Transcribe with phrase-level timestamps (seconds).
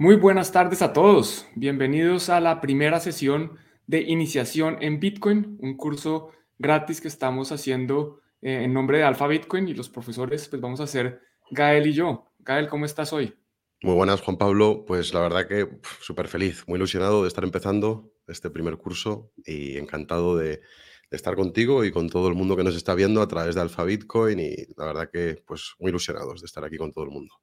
[0.00, 1.46] Muy buenas tardes a todos.
[1.54, 8.22] Bienvenidos a la primera sesión de iniciación en Bitcoin, un curso gratis que estamos haciendo
[8.40, 11.92] eh, en nombre de Alfa Bitcoin y los profesores, pues vamos a hacer Gael y
[11.92, 12.32] yo.
[12.38, 13.34] Gael, ¿cómo estás hoy?
[13.82, 14.86] Muy buenas, Juan Pablo.
[14.86, 15.68] Pues la verdad que
[16.00, 20.62] súper feliz, muy ilusionado de estar empezando este primer curso y encantado de,
[21.10, 23.84] estar contigo y con todo el mundo que nos está viendo a través de Alfa
[23.84, 27.34] Bitcoin y la verdad que pues muy ilusionados de estar aquí con todo el mundo.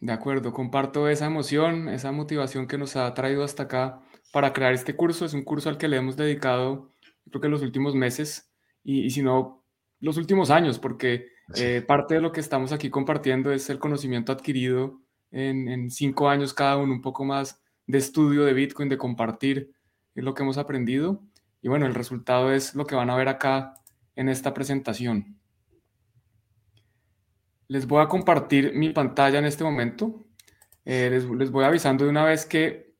[0.00, 4.00] De acuerdo, comparto esa emoción, esa motivación que nos ha traído hasta acá
[4.32, 5.26] para crear este curso.
[5.26, 6.94] Es un curso al que le hemos dedicado,
[7.28, 8.50] creo que los últimos meses
[8.82, 9.64] y, y si no,
[10.00, 14.32] los últimos años, porque eh, parte de lo que estamos aquí compartiendo es el conocimiento
[14.32, 15.00] adquirido
[15.30, 19.72] en, en, cinco años cada uno, un poco más de estudio de Bitcoin, de compartir
[20.14, 21.22] lo que hemos aprendido.
[21.60, 23.74] Y bueno, el resultado es lo que van a ver acá
[24.16, 25.39] en esta presentación.
[27.70, 30.24] Les voy a compartir mi pantalla en este momento.
[30.84, 32.96] Eh, les, les, voy avisando de una vez que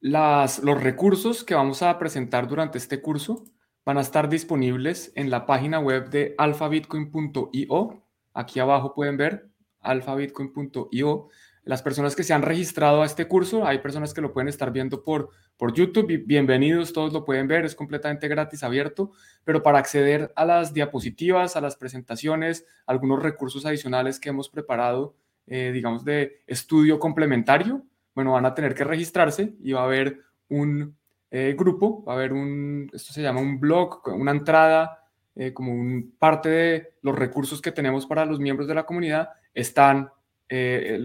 [0.00, 3.44] las, los recursos que vamos a presentar durante este curso
[3.84, 8.02] van a estar disponibles en la página web de alfabitcoin.io.
[8.32, 9.50] Aquí abajo pueden ver
[9.80, 11.28] alfabitcoin.io
[11.64, 14.70] las personas que se han registrado a este curso, hay personas que lo pueden estar
[14.70, 19.12] viendo por, por YouTube, bienvenidos, todos lo pueden ver, es completamente gratis, abierto,
[19.44, 25.16] pero para acceder a las diapositivas, a las presentaciones, algunos recursos adicionales que hemos preparado,
[25.46, 27.82] eh, digamos, de estudio complementario,
[28.14, 30.94] bueno, van a tener que registrarse y va a haber un
[31.30, 35.00] eh, grupo, va a haber un, esto se llama un blog, una entrada,
[35.34, 39.30] eh, como un, parte de los recursos que tenemos para los miembros de la comunidad,
[39.52, 40.10] están
[40.48, 41.02] eh,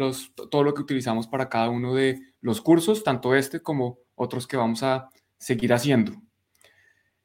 [0.50, 4.58] todo lo que utilizamos para cada uno de los cursos, tanto este como otros que
[4.58, 6.14] vamos a seguir haciendo.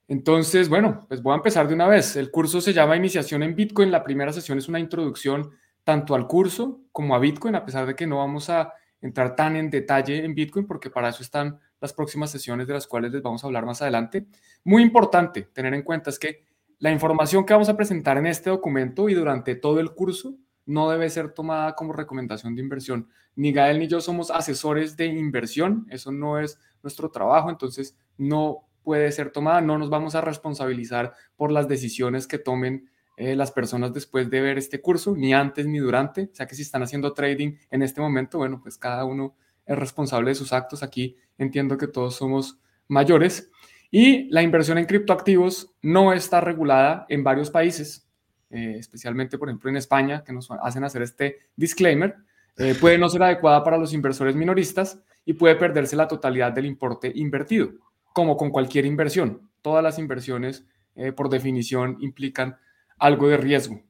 [0.07, 2.17] Entonces, bueno, pues voy a empezar de una vez.
[2.17, 3.91] El curso se llama Iniciación en Bitcoin.
[3.91, 5.51] La primera sesión es una introducción
[5.83, 9.57] tanto al curso como a Bitcoin, a pesar de que no vamos a entrar tan
[9.57, 13.23] en detalle en Bitcoin, porque para eso están las próximas sesiones de las cuales les
[13.23, 14.27] vamos a hablar más adelante.
[14.65, 16.45] Muy importante tener en cuenta es que
[16.79, 20.35] la información que vamos a presentar en este documento y durante todo el curso
[20.67, 23.09] no debe ser tomada como recomendación de inversión.
[23.37, 28.67] Ni Gael ni yo somos asesores de inversión, eso no es nuestro trabajo, entonces no
[28.83, 33.53] puede ser tomada, no nos vamos a responsabilizar por las decisiones que tomen eh, las
[33.53, 36.83] personas después de ver este curso, ni antes ni durante, o sea que si están
[36.83, 39.35] haciendo trading en este momento, bueno, pues cada uno
[39.67, 42.59] es responsable de sus actos, aquí entiendo que todos somos
[42.89, 43.51] mayores,
[43.91, 48.04] y la inversión en criptoactivos no está regulada en varios países,
[48.55, 52.15] eh, especialmente por ejemplo en España, que nos hacen hacer este disclaimer,
[52.57, 56.67] eh, puede no ser adecuada para los inversores minoristas y puede perderse la totalidad del
[56.67, 57.71] importe invertido,
[58.13, 59.51] como con cualquier inversión.
[59.61, 60.65] Todas las inversiones,
[60.95, 62.57] eh, por definición, implican
[62.97, 63.83] algo de riesgo.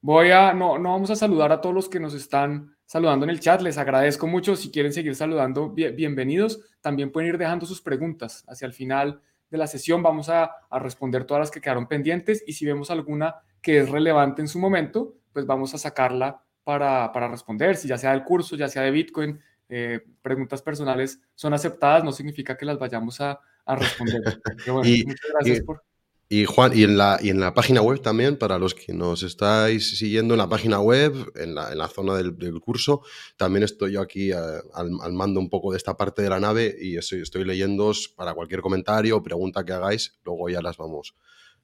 [0.00, 3.30] Voy a, no, no vamos a saludar a todos los que nos están saludando en
[3.30, 4.54] el chat, les agradezco mucho.
[4.54, 6.60] Si quieren seguir saludando, bienvenidos.
[6.80, 8.44] También pueden ir dejando sus preguntas.
[8.46, 9.20] Hacia el final
[9.50, 12.90] de la sesión vamos a, a responder todas las que quedaron pendientes y si vemos
[12.90, 17.86] alguna que es relevante en su momento, pues vamos a sacarla para, para responder, si
[17.88, 22.56] ya sea del curso, ya sea de Bitcoin, eh, preguntas personales son aceptadas, no significa
[22.56, 24.20] que las vayamos a, a responder.
[24.66, 25.82] Bueno, y, muchas gracias y, por...
[26.28, 29.22] Y Juan, y en, la, y en la página web también, para los que nos
[29.22, 33.02] estáis siguiendo en la página web, en la, en la zona del, del, curso,
[33.36, 34.36] también estoy yo aquí uh,
[34.74, 38.08] al, al, mando un poco de esta parte de la nave y estoy, estoy leyéndoos
[38.08, 41.14] para cualquier comentario o pregunta que hagáis, luego ya las vamos,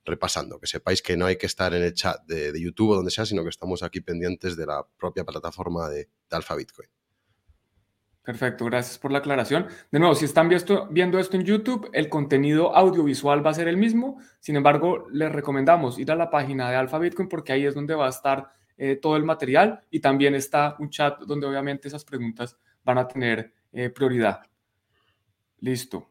[0.04, 0.60] repasando.
[0.60, 3.10] Que sepáis que no hay que estar en el chat de, de, YouTube o donde
[3.10, 6.88] sea, sino que estamos aquí pendientes de la propia plataforma de, de Alpha Bitcoin.
[8.22, 9.66] Perfecto, gracias por la aclaración.
[9.90, 13.76] De nuevo, si están viendo, esto en YouTube, el contenido audiovisual va a ser el
[13.76, 14.20] mismo.
[14.38, 17.96] Sin embargo, les recomendamos ir a la página de Alpha Bitcoin porque ahí es donde
[17.96, 22.04] va a estar eh, todo el material y también está un chat donde obviamente esas
[22.04, 24.42] preguntas van a tener eh, prioridad.
[25.58, 26.08] Listo.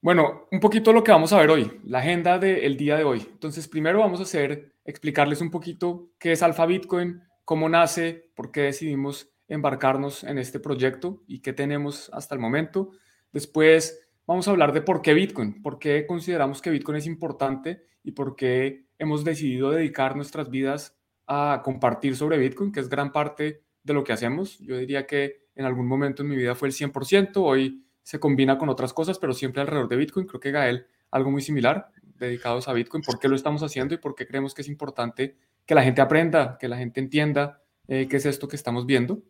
[0.00, 3.26] Bueno, un poquito lo que vamos a ver hoy, la agenda del día de hoy.
[3.28, 8.52] Entonces, primero vamos a hacer, explicarles un poquito qué es Alpha Bitcoin, cómo nace, por
[8.52, 12.90] qué decidimos embarcarnos en este proyecto y qué tenemos hasta el momento.
[13.32, 17.82] Después vamos a hablar de por qué Bitcoin, por qué consideramos que Bitcoin es importante
[18.02, 20.96] y por qué hemos decidido dedicar nuestras vidas
[21.26, 24.58] a compartir sobre Bitcoin, que es gran parte de lo que hacemos.
[24.58, 28.58] Yo diría que en algún momento en mi vida fue el 100%, hoy se combina
[28.58, 30.26] con otras cosas, pero siempre alrededor de Bitcoin.
[30.26, 33.98] Creo que Gael, algo muy similar, dedicados a Bitcoin, por qué lo estamos haciendo y
[33.98, 38.06] por qué creemos que es importante que la gente aprenda, que la gente entienda eh,
[38.08, 39.22] qué es esto que estamos viendo.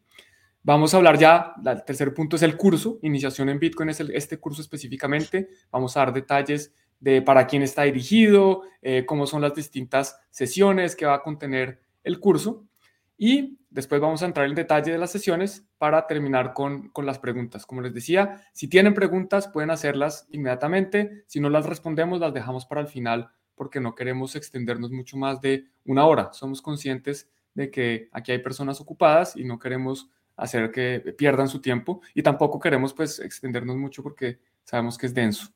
[0.62, 4.10] Vamos a hablar ya, el tercer punto es el curso, iniciación en Bitcoin es el,
[4.10, 5.48] este curso específicamente.
[5.70, 10.96] Vamos a dar detalles de para quién está dirigido, eh, cómo son las distintas sesiones
[10.96, 12.66] que va a contener el curso.
[13.18, 17.18] y después vamos a entrar en detalle de las sesiones para terminar con, con, las
[17.18, 17.64] preguntas.
[17.64, 22.66] Como les decía, si tienen preguntas pueden hacerlas inmediatamente, si no las respondemos las dejamos
[22.66, 26.32] para el final porque no queremos extendernos mucho más de una hora.
[26.32, 31.60] Somos conscientes de que aquí hay personas ocupadas y no queremos hacer que pierdan su
[31.60, 35.48] tiempo y tampoco queremos pues extendernos mucho porque sabemos que es denso.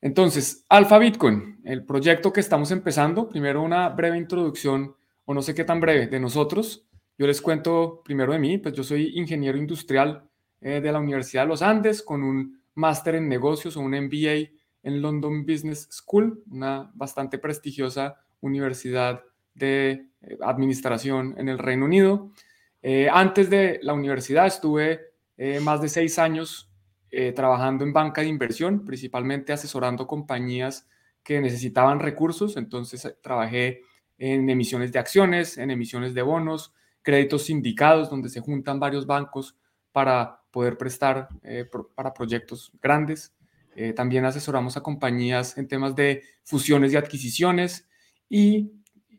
[0.00, 4.94] Entonces, Alpha Bitcoin, el proyecto que estamos empezando, primero una breve introducción
[5.24, 6.86] o no sé qué tan breve de nosotros.
[7.16, 10.28] Yo les cuento primero de mí, pues yo soy ingeniero industrial
[10.60, 14.50] eh, de la Universidad de los Andes con un máster en negocios o un MBA
[14.82, 19.24] en London Business School, una bastante prestigiosa universidad
[19.54, 20.07] de
[20.42, 22.30] administración en el Reino Unido.
[22.82, 26.66] Eh, antes de la universidad estuve eh, más de seis años
[27.34, 30.86] trabajando en banca de inversión, principalmente asesorando compañías
[31.22, 32.58] que necesitaban recursos.
[32.58, 33.80] Entonces trabajé
[34.18, 39.56] en emisiones de acciones, en emisiones de bonos, créditos sindicados, donde se juntan varios bancos
[39.90, 41.28] para poder prestar
[41.94, 43.34] para proyectos grandes.
[43.96, 47.88] también asesoramos a compañías en temas de fusiones y adquisiciones
[48.28, 48.77] y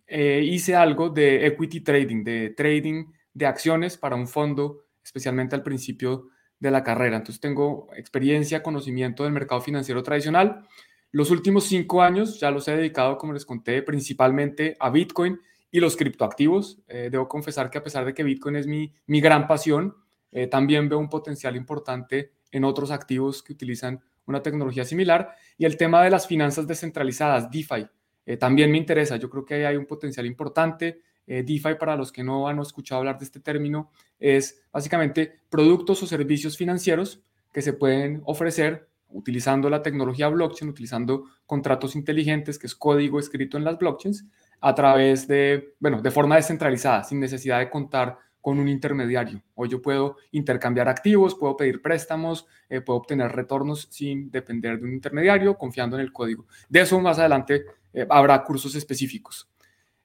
[0.09, 6.29] hice algo de equity trading, de trading de acciones para un fondo, especialmente al principio
[6.59, 7.17] de la carrera.
[7.17, 10.67] Entonces tengo experiencia, conocimiento del mercado financiero tradicional.
[11.11, 15.39] Los últimos cinco años ya los he dedicado, como les conté, principalmente a Bitcoin
[15.71, 16.81] y los criptoactivos.
[16.87, 19.95] Eh, debo confesar que a pesar de que Bitcoin es mi, mi gran pasión,
[20.31, 25.33] eh, también veo un potencial importante en otros activos que utilizan una tecnología similar.
[25.57, 27.87] Y el tema de las finanzas descentralizadas, DeFi,
[28.29, 29.15] eh, también me interesa.
[29.15, 31.01] Yo creo que hay un potencial importante.
[31.25, 33.89] Eh, DeFi, para los que no han escuchado hablar de este término,
[34.19, 41.23] es básicamente productos o servicios financieros que se pueden ofrecer utilizando la tecnología blockchain, utilizando
[41.47, 44.27] contratos inteligentes, que es código escrito en las blockchains,
[44.61, 49.41] a través de, bueno, de forma descentralizada, sin necesidad de contar con un intermediario.
[49.55, 54.85] Hoy yo puedo intercambiar activos, puedo pedir préstamos, eh, puedo obtener retornos sin depender de
[54.85, 56.45] un intermediario, confiando en el código.
[56.69, 59.49] De eso más adelante eh, habrá cursos específicos.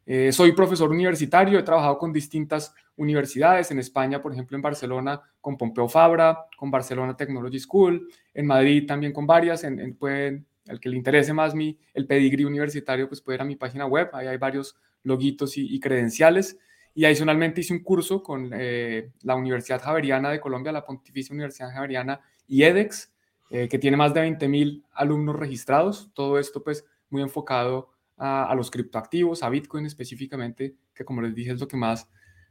[0.07, 5.21] Eh, soy profesor universitario, he trabajado con distintas universidades, en España, por ejemplo, en Barcelona,
[5.41, 10.79] con Pompeo Fabra, con Barcelona Technology School, en Madrid también con varias, en, pueden, el
[10.79, 14.11] que le interese más mi, el pedigrí universitario, pues puede ir a mi página web,
[14.13, 16.59] ahí hay varios logitos y, credenciales.
[16.95, 21.73] Y adicionalmente hice un curso con eh, la Universidad Javeriana de Colombia, la Pontificia Universidad
[21.73, 23.13] Javeriana y edX,
[23.51, 26.11] eh, que tiene más de 20.000 alumnos registrados.
[26.15, 31.53] Todo esto pues muy enfocado a, los criptoactivos, a Bitcoin específicamente, que como les dije
[31.53, 32.09] es lo que más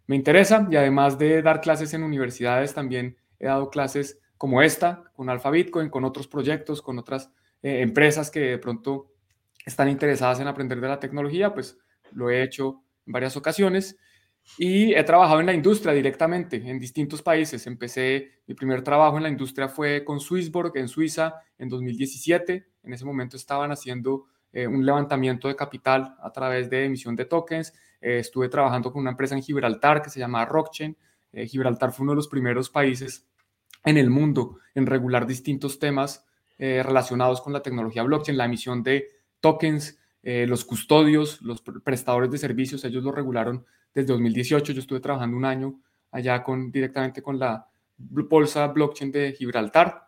[0.07, 0.67] me interesa.
[0.69, 5.49] Y además de dar clases en universidades, también he dado clases como esta, con Alfa
[5.49, 7.31] Bitcoin, con otros proyectos, con otras
[7.61, 9.11] eh, empresas que de pronto
[9.65, 11.77] están interesadas en aprender de la tecnología, pues
[12.11, 13.97] lo he hecho en varias ocasiones.
[14.57, 17.65] Y he trabajado en la industria directamente en distintos países.
[17.65, 22.67] Empecé, mi primer trabajo en la industria fue con Swissborg en Suiza en 2017.
[22.83, 27.25] En ese momento estaban haciendo eh, un levantamiento de capital a través de emisión de
[27.25, 27.73] tokens.
[27.99, 30.95] Eh, estuve trabajando con una empresa en Gibraltar que se llama Rockchain.
[31.31, 33.25] Eh, Gibraltar fue uno de los primeros países
[33.83, 36.25] en el mundo en regular distintos temas
[36.55, 39.09] relacionados con la tecnología blockchain, la emisión de
[39.41, 44.73] tokens, los custodios, los prestadores de servicios, ellos lo regularon desde 2018.
[44.73, 45.79] Yo estuve trabajando un año
[46.11, 47.67] allá con, directamente con la
[47.97, 50.07] bolsa blockchain de Gibraltar.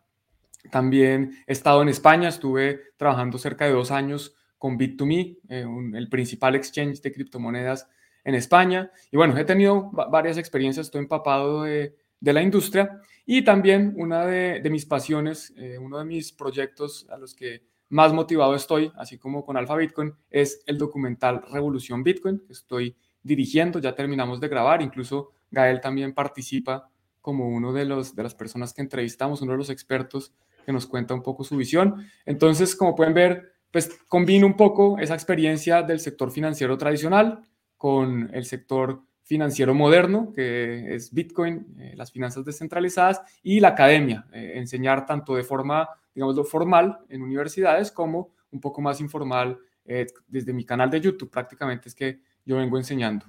[0.72, 6.10] También he estado en España, estuve trabajando cerca de dos años con Bit2Me, eh, el
[6.10, 7.88] principal exchange de criptomonedas
[8.24, 8.92] en España.
[9.12, 14.68] Y bueno, he tenido varias experiencias, estoy empapado de, la industria y también una de,
[14.72, 19.46] mis pasiones, eh, uno de mis proyectos a los que más motivado estoy, así como
[19.46, 24.82] con Alpha Bitcoin, es el documental Revolución Bitcoin, que estoy dirigiendo, ya terminamos de grabar,
[24.82, 26.90] incluso Gael también participa
[27.22, 30.34] como uno de, los, de las personas que entrevistamos, uno de los expertos
[30.66, 32.06] que nos cuenta un poco su visión.
[32.26, 37.42] Entonces, como pueden ver, pues combina un poco esa experiencia del sector financiero tradicional
[37.78, 44.28] con el sector financiero moderno, que es Bitcoin, eh, las finanzas descentralizadas, y la academia,
[44.32, 50.08] eh, enseñar tanto de forma, digamos, formal en universidades como un poco más informal eh,
[50.28, 53.26] desde mi canal de YouTube, prácticamente es que yo vengo enseñando.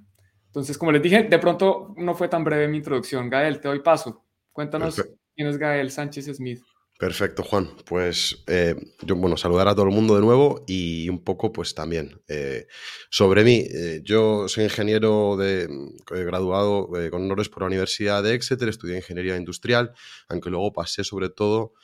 [0.46, 3.28] Entonces, como les dije, de pronto no fue tan breve mi introducción.
[3.28, 4.24] Gael, te doy paso.
[4.52, 5.02] Cuéntanos
[5.34, 6.62] quién es Gael Sánchez Smith.
[6.98, 7.68] Perfecto, Juan.
[7.84, 11.74] Pues eh, yo, bueno, saludar a todo el mundo de nuevo y un poco, pues
[11.74, 12.68] también eh,
[13.10, 13.66] sobre mí.
[13.68, 15.68] Eh, yo soy ingeniero de,
[16.06, 19.92] graduado con honores por la Universidad de Exeter, estudié ingeniería industrial,
[20.28, 21.74] aunque luego pasé sobre todo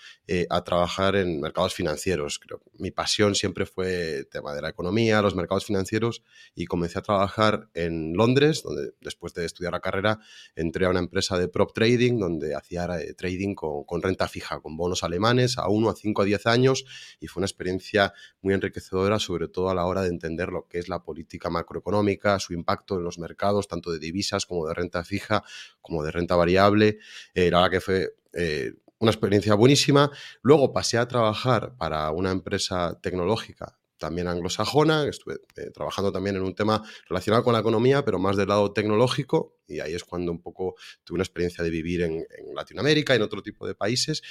[0.49, 2.39] a trabajar en mercados financieros.
[2.39, 6.23] Creo mi pasión siempre fue el tema de la economía, los mercados financieros
[6.55, 10.21] y comencé a trabajar en Londres, donde después de estudiar la carrera
[10.57, 14.77] entré a una empresa de prop trading, donde hacía trading con, con renta fija, con
[14.77, 16.85] bonos alemanes a 1, a 5, a 10 años
[17.21, 20.79] y fue una experiencia muy enriquecedora, sobre todo a la hora de entender lo que
[20.79, 25.05] es la política macroeconómica, su impacto en los mercados, tanto de divisas como de renta
[25.05, 25.43] fija,
[25.81, 26.99] como de renta variable.
[27.35, 28.15] Eh, la verdad que fue...
[28.33, 30.13] Eh, una experiencia buenísima.
[30.43, 36.43] Luego pasé a trabajar para una empresa tecnológica también anglosajona, estuve eh, trabajando también en
[36.43, 40.33] un tema relacionado con la economía, pero más del lado tecnológico, y ahí es cuando
[40.33, 44.23] un poco tuve una experiencia de vivir en, Latinoamérica, en otro tipo de países.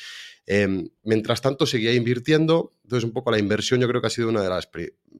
[0.46, 4.30] Em, mientras tanto, seguía invirtiendo, entonces un poco la inversión yo creo que ha sido
[4.30, 4.68] una de las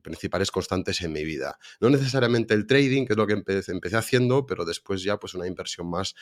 [0.02, 1.58] principales constantes en mi vida.
[1.80, 5.34] No necesariamente el trading, que es lo que empecé, empecé haciendo, pero después ya pues
[5.36, 6.16] una inversión más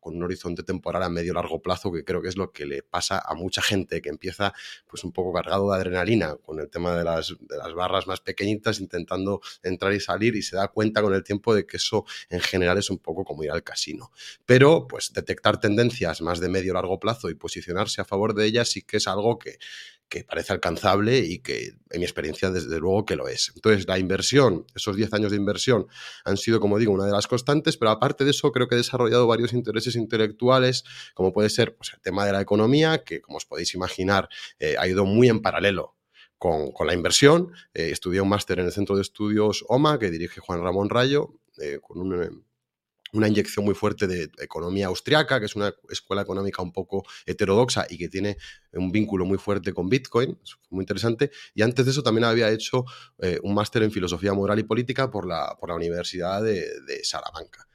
[0.00, 2.82] con un horizonte temporal a medio largo plazo, que creo que es lo que le
[2.82, 4.52] pasa a mucha gente que empieza
[4.86, 8.20] pues un poco cargado de adrenalina con el tema de las, de las barras más
[8.20, 12.04] pequeñitas, intentando entrar y salir y se da cuenta con el tiempo de que eso
[12.28, 14.10] en general es un poco como ir al casino.
[14.44, 18.68] Pero pues detectar tendencias más de medio largo plazo y posicionarse a favor de ellas
[18.68, 19.58] sí que es algo que,
[20.08, 23.52] que parece alcanzable y que en mi experiencia desde luego que lo es.
[23.54, 25.86] Entonces la inversión, esos 10 años de inversión
[26.24, 28.78] han sido, como digo, una de las constantes, pero aparte de eso creo que he
[28.78, 33.38] desarrollado varios intereses intelectuales, como puede ser pues, el tema de la economía, que como
[33.38, 35.96] os podéis imaginar eh, ha ido muy en paralelo
[36.38, 37.52] con, la inversión.
[37.74, 41.34] Eh, estudié un máster en el Centro de Estudios OMA que dirige Juan Ramón Rayo,
[41.58, 42.44] eh, con un
[43.16, 47.86] una inyección muy fuerte de economía austriaca, que es una escuela económica un poco heterodoxa
[47.88, 48.36] y que tiene
[48.72, 50.38] un vínculo muy fuerte con Bitcoin,
[50.70, 51.30] muy interesante.
[51.54, 52.84] Y antes de eso también había hecho
[53.18, 57.66] eh, un máster en filosofía moral y política por la, por la Universidad de Salamanca.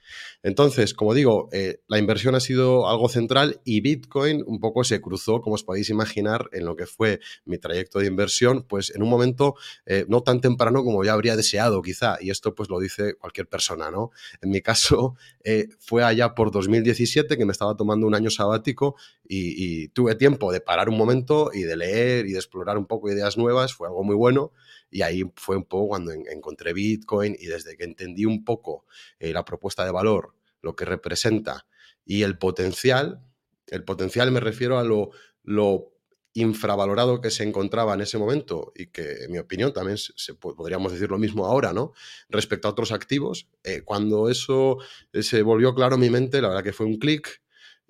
[0.43, 5.01] Entonces, como digo, eh, la inversión ha sido algo central y Bitcoin un poco se
[5.01, 9.03] cruzó, como os podéis imaginar, en lo que fue mi trayecto de inversión, pues en
[9.03, 9.55] un momento
[9.85, 13.47] eh, no tan temprano como yo habría deseado, quizá, y esto pues lo dice cualquier
[13.47, 14.11] persona, ¿no?
[14.41, 15.15] En mi caso,
[15.79, 18.95] fue allá por 2017 que me estaba tomando un año sabático
[19.33, 23.09] y tuve tiempo de parar un momento y de leer y de explorar un poco
[23.11, 24.51] ideas nuevas, fue algo muy bueno.
[24.89, 28.85] Y ahí fue un poco cuando encontré Bitcoin y desde que entendí un poco
[29.19, 31.65] eh, la propuesta de valor, lo que representa
[32.05, 33.21] y el potencial,
[33.67, 35.11] el potencial me refiero a lo,
[35.43, 35.91] lo
[36.33, 39.97] infravalorado que se encontraba en ese momento y que, en mi opinión, también
[40.39, 41.93] podríamos decir lo mismo ahora, ¿no?
[42.29, 44.77] Respecto a otros activos, eh, cuando eso
[45.13, 47.41] eh, se volvió claro en mi mente, la verdad que fue un clic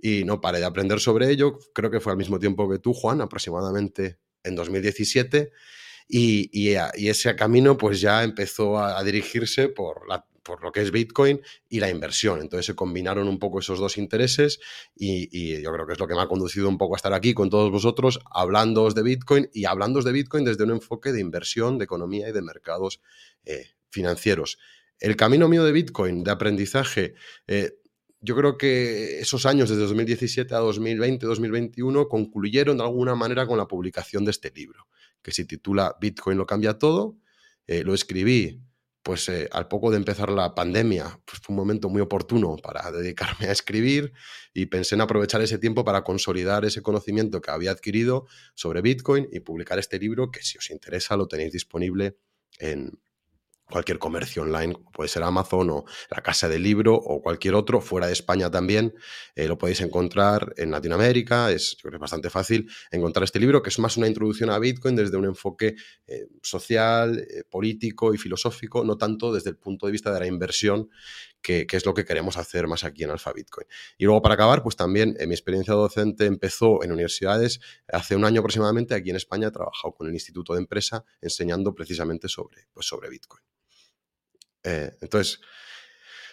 [0.02, 1.60] y no paré de aprender sobre ello.
[1.74, 5.52] Creo que fue al mismo tiempo que tú, Juan, aproximadamente en 2017.
[6.08, 6.76] Y,
[7.08, 10.02] ese camino pues ya empezó a, dirigirse por,
[10.44, 12.42] por lo que es Bitcoin y la inversión.
[12.42, 14.60] Entonces se combinaron un poco esos dos intereses
[14.96, 17.34] y, yo creo que es lo que me ha conducido un poco a estar aquí
[17.34, 21.78] con todos vosotros, hablando de Bitcoin y hablando de Bitcoin desde un enfoque de inversión,
[21.78, 23.02] de economía y de mercados
[23.46, 24.58] eh, financieros.
[25.00, 27.16] El camino mío de Bitcoin, de aprendizaje,
[27.48, 27.81] eh,
[28.22, 33.58] yo creo que esos años, desde 2017 a 2020, 2021, concluyeron de alguna manera con
[33.58, 34.88] la publicación de este libro
[35.22, 37.18] que se titula Bitcoin lo cambia todo.
[37.68, 38.62] Eh, lo escribí
[39.04, 42.92] pues eh, al poco de empezar la pandemia, pues fue un momento muy oportuno para
[42.92, 44.14] dedicarme a escribir
[44.54, 49.28] y pensé en aprovechar ese tiempo para consolidar ese conocimiento que había adquirido sobre Bitcoin
[49.32, 52.16] y publicar este libro que si os interesa lo tenéis disponible
[52.60, 53.00] en,
[53.72, 58.08] cualquier comercio online, puede ser Amazon o la Casa del Libro o cualquier otro, fuera
[58.08, 58.94] de España también,
[59.36, 63.70] eh, lo podéis encontrar en Latinoamérica, es, yo creo bastante fácil encontrar este libro, que
[63.70, 65.76] es más una introducción a Bitcoin desde un enfoque
[66.08, 70.28] eh, social, eh, político y filosófico, no tanto desde el punto de vista de la
[70.28, 70.90] inversión,
[71.42, 73.68] que, es lo que queremos hacer más aquí en Alfa Bitcoin.
[73.98, 78.42] Y luego para acabar, pues también mi experiencia docente empezó en universidades hace un año
[78.42, 82.86] aproximadamente, aquí en España he trabajado con el Instituto de Empresa enseñando precisamente sobre, pues
[82.86, 83.42] sobre Bitcoin.
[84.64, 85.40] Eh, entonces,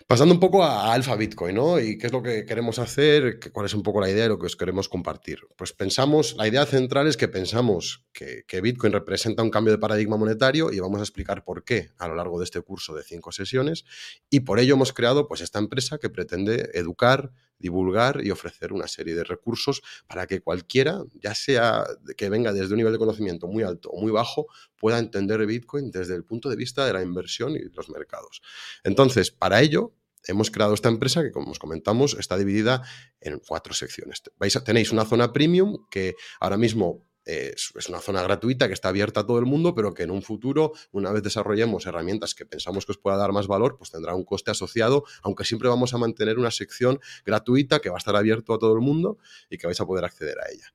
[0.08, 1.78] pasando un poco a, Alfa Bitcoin, ¿no?
[1.78, 4.38] Y qué es lo que queremos hacer, cuál es un poco la idea de lo
[4.38, 5.40] que os queremos compartir.
[5.54, 9.78] Pues pensamos, la idea central es que pensamos que, que, Bitcoin representa un cambio de
[9.78, 13.02] paradigma monetario y vamos a explicar por qué a lo largo de este curso de
[13.02, 13.84] cinco sesiones.
[14.30, 18.88] Y por ello hemos creado pues esta empresa que pretende educar, divulgar y ofrecer una
[18.88, 21.84] serie de recursos para que cualquiera, ya sea
[22.16, 24.46] que venga desde un nivel de conocimiento muy alto o muy bajo,
[24.78, 28.40] pueda entender Bitcoin desde el punto de vista de la inversión y los mercados.
[28.84, 29.92] Entonces, para ello,
[30.28, 32.82] hemos creado esta empresa que, como os comentamos, está dividida
[33.20, 34.23] en cuatro secciones.
[34.64, 39.26] Tenéis una zona premium que ahora mismo es, una zona gratuita que está abierta a
[39.26, 42.92] todo el mundo, pero que en un futuro, una vez desarrollemos herramientas que pensamos que
[42.92, 46.38] os pueda dar más valor, pues tendrá un coste asociado, aunque siempre vamos a mantener
[46.38, 49.18] una sección gratuita que va a estar abierto a todo el mundo
[49.50, 50.73] y que vais a poder acceder a ella.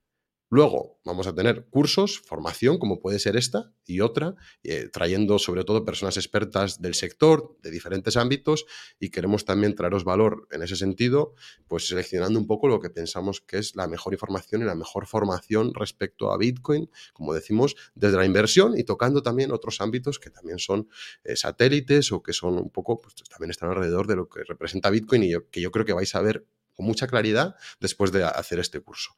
[0.56, 5.64] Luego vamos a tener cursos, formación, como puede ser esta y otra, eh, trayendo sobre
[5.64, 8.68] todo personas expertas del sector, de diferentes ámbitos,
[9.00, 11.34] y queremos también traeros valor en ese sentido,
[11.68, 15.08] pues seleccionando un poco lo que pensamos que es la mejor información y la mejor
[15.08, 20.30] formación respecto a Bitcoin, como decimos, desde la inversión y tocando también otros ámbitos que
[20.30, 20.88] también son
[21.24, 24.92] eh, satélites o que son un poco, pues también están alrededor de lo que representa
[24.92, 28.60] Bitcoin y que yo creo que vais a ver con mucha claridad después de hacer
[28.60, 29.16] este curso.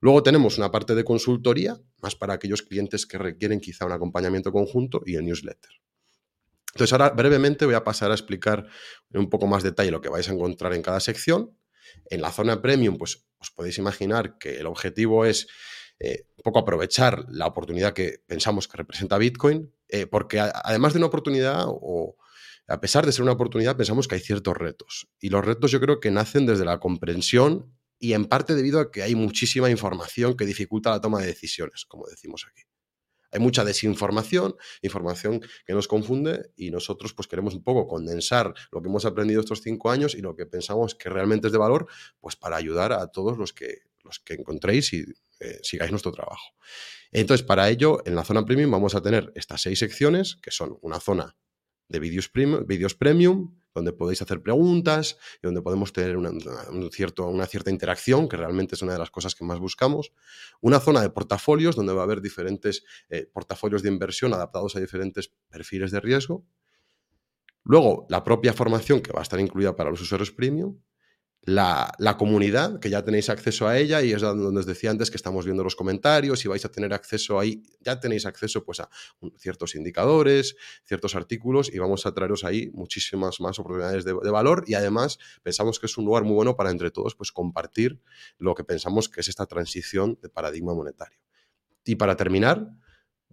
[0.00, 4.50] Luego tenemos una parte de consultoría, más para aquellos clientes que requieren quizá un acompañamiento
[4.50, 5.70] conjunto y el newsletter.
[6.72, 8.66] Entonces ahora brevemente voy a pasar a explicar
[9.12, 11.56] en un poco más detalle lo que vais a encontrar en cada sección.
[12.06, 15.48] En la zona premium, pues os podéis imaginar que el objetivo es
[15.98, 21.00] eh, un poco aprovechar la oportunidad que pensamos que representa Bitcoin, eh, porque además de
[21.00, 22.16] una oportunidad o
[22.68, 25.08] a pesar de ser una oportunidad, pensamos que hay ciertos retos.
[25.18, 28.90] Y los retos yo creo que nacen desde la comprensión y en parte debido a
[28.90, 32.62] que hay muchísima información que dificulta la toma de decisiones, como decimos aquí.
[33.30, 38.82] Hay mucha desinformación, información que nos confunde y nosotros pues queremos un poco condensar lo
[38.82, 41.86] que hemos aprendido estos cinco años y lo que pensamos que realmente es de valor,
[42.18, 45.04] pues para ayudar a todos los que, los que encontréis y
[45.38, 46.54] eh, sigáis nuestro trabajo.
[47.12, 50.78] Entonces, para ello, en la zona premium vamos a tener estas seis secciones, que son
[50.80, 51.36] una zona
[51.88, 52.66] de vídeos premium,
[52.98, 58.74] premium donde podéis hacer preguntas y donde podemos tener una, una cierta interacción, que realmente
[58.74, 60.12] es una de las cosas que más buscamos.
[60.60, 64.80] Una zona de portafolios, donde va a haber diferentes eh, portafolios de inversión adaptados a
[64.80, 66.44] diferentes perfiles de riesgo.
[67.64, 70.78] Luego, la propia formación que va a estar incluida para los usuarios premium
[71.42, 75.16] la, comunidad, que ya tenéis acceso a ella y es donde os decía antes que
[75.16, 78.90] estamos viendo los comentarios y vais a tener acceso ahí, ya tenéis acceso pues a
[79.38, 84.74] ciertos indicadores, ciertos artículos y vamos a traeros ahí muchísimas más oportunidades de, valor y
[84.74, 88.00] además pensamos que es un lugar muy bueno para entre todos pues compartir
[88.38, 91.18] lo que pensamos que es esta transición de paradigma monetario.
[91.84, 92.70] Y para terminar,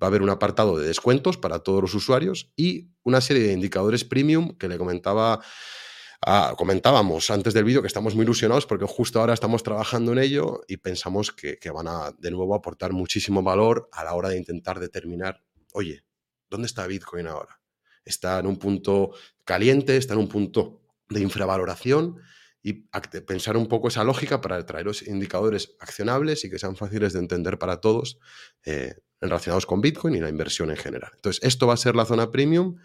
[0.02, 3.54] va a haber un apartado de descuentos para todos los usuarios y una serie de
[3.54, 5.42] indicadores premium que le comentaba
[6.21, 10.19] Ah, comentábamos antes del vídeo que estamos muy ilusionados porque justo ahora estamos trabajando en
[10.19, 14.38] ello y pensamos que, van a de nuevo aportar muchísimo valor a la hora de
[14.38, 16.03] intentar determinar, oye,
[16.49, 17.62] ¿dónde está Bitcoin ahora?
[18.03, 19.12] ¿Está en un punto
[19.45, 19.95] caliente?
[19.95, 22.17] ¿Está en un punto de infravaloración?
[22.63, 22.88] Y
[23.25, 27.60] pensar un poco esa lógica para traeros indicadores accionables y que sean fáciles de entender
[27.60, 28.19] para todos
[28.65, 31.12] eh, relacionados con Bitcoin y la inversión en general.
[31.15, 32.77] Entonces, esto va a ser la zona premium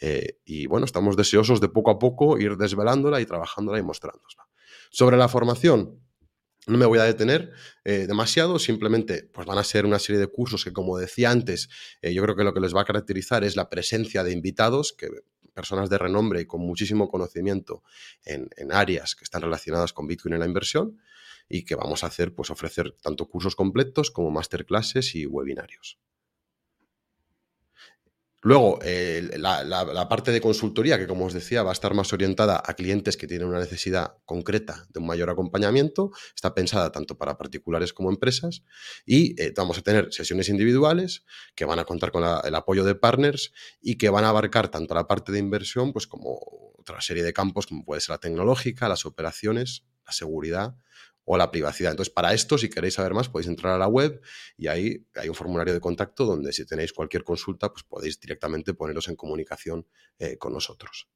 [0.00, 4.48] eh, y bueno, estamos deseosos de poco a poco ir desvelándola y trabajándola y mostrándola.
[4.90, 6.00] Sobre la formación,
[6.66, 7.52] no me voy a detener
[7.84, 11.70] eh, demasiado, simplemente pues van a ser una serie de cursos que, como decía antes,
[12.02, 14.92] eh, yo creo que lo que les va a caracterizar es la presencia de invitados,
[14.92, 15.08] que
[15.54, 17.82] personas de renombre y con muchísimo conocimiento
[18.24, 20.98] en, en áreas que están relacionadas con Bitcoin y la inversión
[21.48, 25.98] y que vamos a hacer, pues ofrecer tanto cursos completos como masterclasses y webinarios.
[28.40, 32.62] Luego, eh, la, parte de consultoría, que como os decía, va a estar más orientada
[32.64, 37.36] a clientes que tienen una necesidad concreta de un mayor acompañamiento, está pensada tanto para
[37.36, 38.62] particulares como empresas
[39.04, 41.24] y eh, vamos a tener sesiones individuales
[41.56, 44.94] que van a contar con el apoyo de partners y que van a abarcar tanto
[44.94, 46.38] la parte de inversión pues como
[46.78, 50.76] otra serie de campos como puede ser la tecnológica, las operaciones, la seguridad
[51.30, 51.90] o la privacidad.
[51.90, 54.22] Entonces, para esto, si queréis saber más, podéis entrar a la web
[54.56, 58.72] y ahí hay un formulario de contacto donde si tenéis cualquier consulta, pues podéis directamente
[58.72, 59.86] poneros en comunicación
[60.18, 61.06] eh, con nosotros.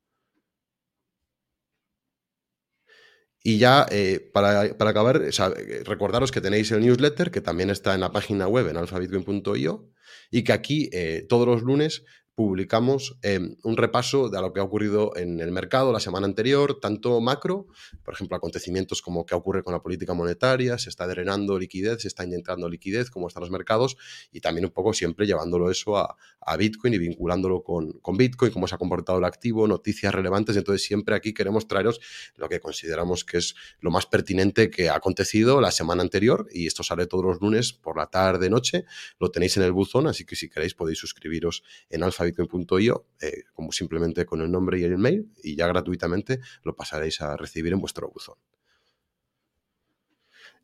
[3.43, 8.01] Y ya, eh, para, acabar, eh, recordaros que tenéis el newsletter, que también está en
[8.01, 9.89] la página web en alphabitcoin.io,
[10.31, 10.91] y que aquí
[11.29, 15.93] todos los lunes publicamos em, un repaso de lo que ha ocurrido en el mercado
[15.93, 17.67] la semana anterior, tanto macro,
[18.05, 22.09] por ejemplo, acontecimientos como qué ocurre con la política monetaria, se está drenando liquidez, se
[22.09, 23.97] está inyectando liquidez, cómo están los mercados,
[24.33, 26.17] y también un poco siempre llevándolo eso a,
[26.59, 30.57] Bitcoin y vinculándolo con, con, Bitcoin, cómo se ha comportado el activo, noticias relevantes.
[30.57, 32.01] Entonces, siempre aquí queremos traeros
[32.37, 36.67] lo que consideramos que es lo más pertinente que ha acontecido la semana anterior, y
[36.67, 38.85] esto sale todos los lunes por la tarde, noche,
[39.19, 43.45] lo tenéis en el buzón, así que si queréis podéis suscribiros en alfa bitcoin.io, eh,
[43.53, 47.73] como simplemente con el nombre y el email, y ya gratuitamente lo pasaréis a recibir
[47.73, 48.37] en vuestro buzón.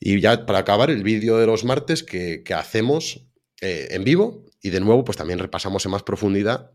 [0.01, 3.27] Y ya para acabar, el vídeo de los martes que, hacemos
[3.61, 6.73] eh, en vivo, y de nuevo, pues también repasamos en más profundidad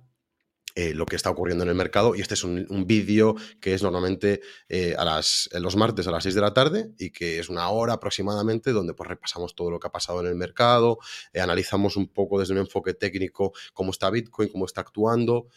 [0.76, 2.16] eh, lo que está ocurriendo en el mercado.
[2.16, 6.24] Y este es un, vídeo que es normalmente eh, a las, los martes a las
[6.24, 9.80] 6 de la tarde y que es una hora aproximadamente donde pues repasamos todo lo
[9.80, 10.98] que ha pasado en el mercado,
[11.32, 15.48] eh, analizamos un poco desde un enfoque técnico cómo está Bitcoin, cómo está actuando,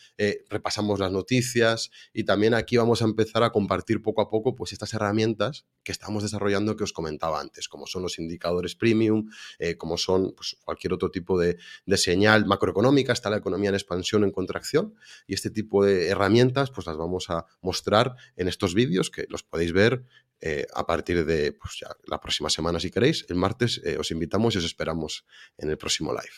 [0.50, 4.72] repasamos las noticias y también aquí vamos a empezar a compartir poco a poco pues
[4.72, 9.31] estas herramientas que estamos desarrollando que os comentaba antes, como son los indicadores premium,
[9.79, 14.22] como son pues, cualquier otro tipo de, de señal macroeconómica, está la economía en expansión,
[14.22, 14.94] en contracción
[15.26, 19.42] y este tipo de herramientas pues las vamos a mostrar en estos vídeos que los
[19.42, 20.04] podéis ver
[20.40, 23.24] eh, a partir de pues, la próxima semana si queréis.
[23.28, 25.24] El martes eh, os invitamos y os esperamos
[25.56, 26.36] en el próximo live.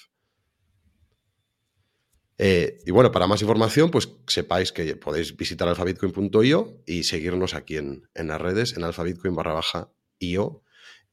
[2.40, 7.76] Eh, y bueno, para más información, pues sepáis que podéis visitar alfabitcoin.io y seguirnos aquí
[7.76, 10.62] en, las redes, en alfabitcoin barra baja io,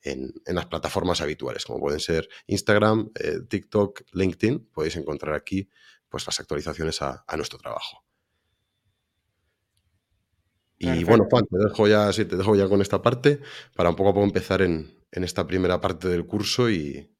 [0.03, 3.11] en, las plataformas habituales, como pueden ser Instagram,
[3.49, 4.69] TikTok, LinkedIn.
[4.71, 5.67] Podéis encontrar aquí
[6.09, 8.03] pues, las actualizaciones a, nuestro trabajo.
[10.77, 13.39] Y bueno, Juan, te dejo, ya, te dejo ya con esta parte
[13.75, 17.11] para un poco a poco empezar en, esta primera parte del curso y,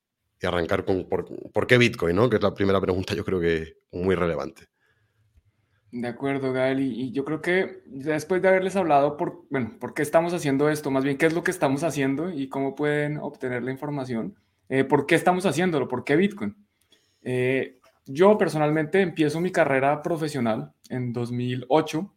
[0.44, 2.30] arrancar con por, qué Bitcoin, ¿no?
[2.30, 4.68] Que es la primera pregunta, yo creo que muy relevante.
[5.92, 6.82] De acuerdo, Gael.
[6.82, 10.92] Y, yo creo que después de haberles hablado por, bueno, por qué estamos haciendo esto,
[10.92, 14.36] más bien qué es lo que estamos haciendo y cómo pueden obtener la información,
[14.70, 16.56] eh, por qué estamos haciéndolo, por qué Bitcoin.
[17.22, 22.14] Eh, yo personalmente empiezo mi carrera profesional en 2008,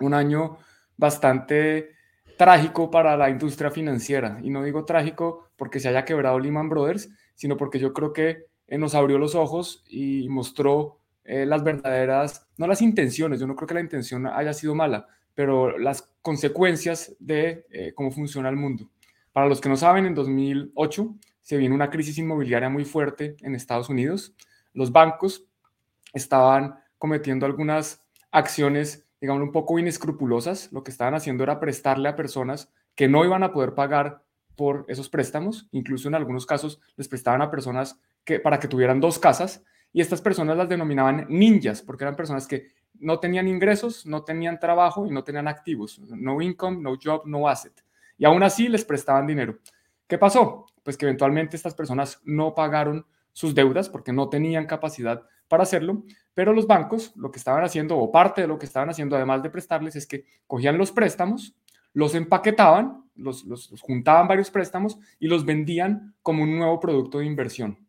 [0.00, 0.58] un año
[0.96, 1.90] bastante
[2.36, 4.40] trágico para la industria financiera.
[4.42, 8.46] Y no digo trágico porque se haya quebrado Lehman Brothers, sino porque yo creo que
[8.66, 13.56] eh, nos abrió los ojos y mostró eh, las verdaderas, no las intenciones, yo no
[13.56, 18.56] creo que la intención haya sido mala, pero las consecuencias de eh, cómo funciona el
[18.56, 18.90] mundo.
[19.32, 23.54] Para los que no saben, en 2008 se vino una crisis inmobiliaria muy fuerte en
[23.54, 24.34] Estados Unidos
[24.74, 25.46] los bancos
[26.12, 30.72] estaban cometiendo algunas acciones, digamos, un poco inescrupulosas.
[30.72, 34.24] Lo que estaban haciendo era prestarle a personas que no iban a poder pagar
[34.56, 35.68] por esos préstamos.
[35.72, 40.00] Incluso en algunos casos les prestaban a personas que, para que tuvieran dos casas y
[40.00, 45.06] estas personas las denominaban ninjas porque eran personas que no tenían ingresos, no tenían trabajo
[45.06, 46.00] y no tenían activos.
[46.00, 47.84] No income, no job, no asset.
[48.18, 49.58] Y aún así les prestaban dinero.
[50.06, 50.66] ¿Qué pasó?
[50.82, 56.04] Pues que eventualmente estas personas no pagaron sus deudas porque no tenían capacidad para hacerlo,
[56.32, 59.42] pero los bancos lo que estaban haciendo, o parte de lo que estaban haciendo, además
[59.42, 61.54] de prestarles, es que cogían los préstamos,
[61.92, 63.44] los empaquetaban, los,
[63.80, 67.86] juntaban varios préstamos y los vendían como un nuevo producto de inversión.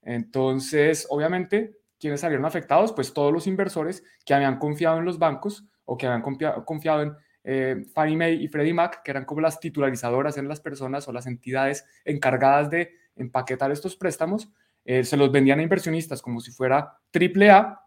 [0.00, 2.92] Entonces, obviamente, ¿quiénes salieron afectados?
[2.92, 6.22] Pues todos los inversores que habían confiado en los bancos o que habían
[6.64, 7.12] confiado en
[7.44, 11.12] eh, Fannie Mae y Freddie Mac, que eran como las titularizadoras en las personas o
[11.12, 14.50] las entidades encargadas de empaquetar estos préstamos,
[14.84, 17.80] eh, se los vendían a inversionistas como si fuera AAA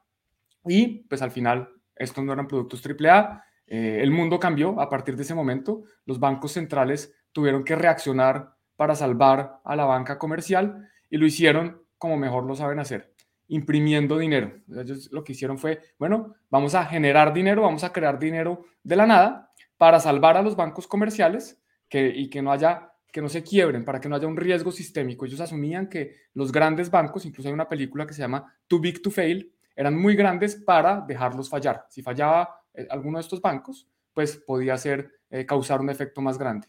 [0.65, 3.43] y pues al final estos no eran productos AAA.
[3.67, 5.83] Eh, el mundo cambió a partir de ese momento.
[6.05, 11.81] Los bancos centrales tuvieron que reaccionar para salvar a la banca comercial y lo hicieron
[11.97, 13.13] como mejor lo saben hacer,
[13.47, 14.53] imprimiendo dinero.
[14.69, 18.95] Ellos lo que hicieron fue, bueno, vamos a generar dinero, vamos a crear dinero de
[18.95, 23.29] la nada para salvar a los bancos comerciales que, y que no haya que no
[23.29, 25.25] se quiebren, para que no haya un riesgo sistémico.
[25.25, 29.01] Ellos asumían que los grandes bancos, incluso hay una película que se llama Too Big
[29.01, 31.85] to Fail, eran muy grandes para dejarlos fallar.
[31.89, 36.37] Si fallaba eh, alguno de estos bancos, pues podía ser, eh, causar un efecto más
[36.37, 36.67] grande.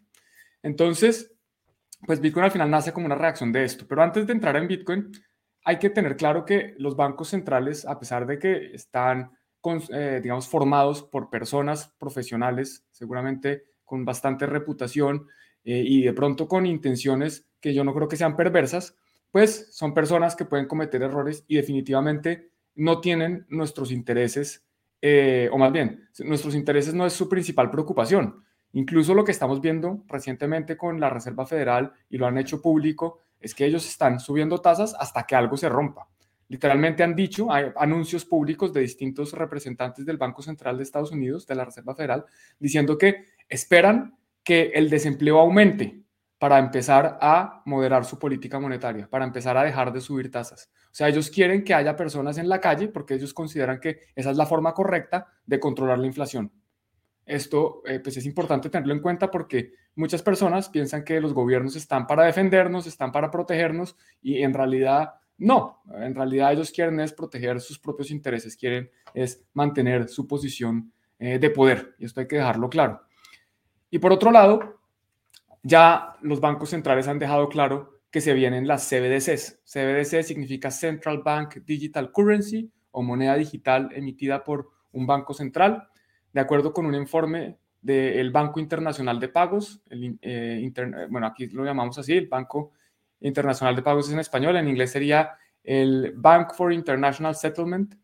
[0.62, 1.34] Entonces,
[2.06, 3.84] pues Bitcoin al final nace como una reacción de esto.
[3.88, 5.10] Pero antes de entrar en Bitcoin,
[5.64, 9.32] hay que tener claro que los bancos centrales, a pesar de que están,
[9.92, 15.26] eh, digamos, formados por personas profesionales, seguramente con bastante reputación,
[15.66, 18.96] eh, y de pronto con intenciones que yo no creo que sean perversas,
[19.32, 24.64] pues son personas que pueden cometer errores y definitivamente no tienen nuestros intereses,
[25.02, 28.44] eh, o más bien, nuestros intereses no es su principal preocupación.
[28.74, 33.22] Incluso lo que estamos viendo recientemente con la Reserva Federal y lo han hecho público
[33.40, 36.08] es que ellos están subiendo tasas hasta que algo se rompa.
[36.48, 41.44] Literalmente han dicho, hay anuncios públicos de distintos representantes del Banco Central de Estados Unidos,
[41.44, 42.24] de la Reserva Federal,
[42.60, 44.15] diciendo que esperan
[44.46, 46.04] que el desempleo aumente
[46.38, 50.70] para empezar a moderar su política monetaria, para empezar a dejar de subir tasas.
[50.84, 54.30] O sea, ellos quieren que haya personas en la calle porque ellos consideran que esa
[54.30, 56.52] es la forma correcta de controlar la inflación.
[57.24, 61.74] Esto eh, pues es importante tenerlo en cuenta porque muchas personas piensan que los gobiernos
[61.74, 67.12] están para defendernos, están para protegernos y en realidad no, en realidad ellos quieren es
[67.12, 72.28] proteger sus propios intereses, quieren es mantener su posición eh, de poder y esto hay
[72.28, 73.05] que dejarlo claro.
[73.90, 74.80] Y por otro lado,
[75.62, 79.60] ya los bancos centrales han dejado claro que se vienen las CBDCs.
[79.64, 85.88] CBDC significa Central Bank Digital Currency o moneda digital emitida por un banco central,
[86.32, 90.70] de acuerdo con un informe del Banco Internacional de Pagos, el, eh,
[91.10, 92.72] bueno, aquí lo llamamos así, el Banco
[93.20, 97.94] Internacional de Pagos en español, en inglés sería el Bank for International Settlement.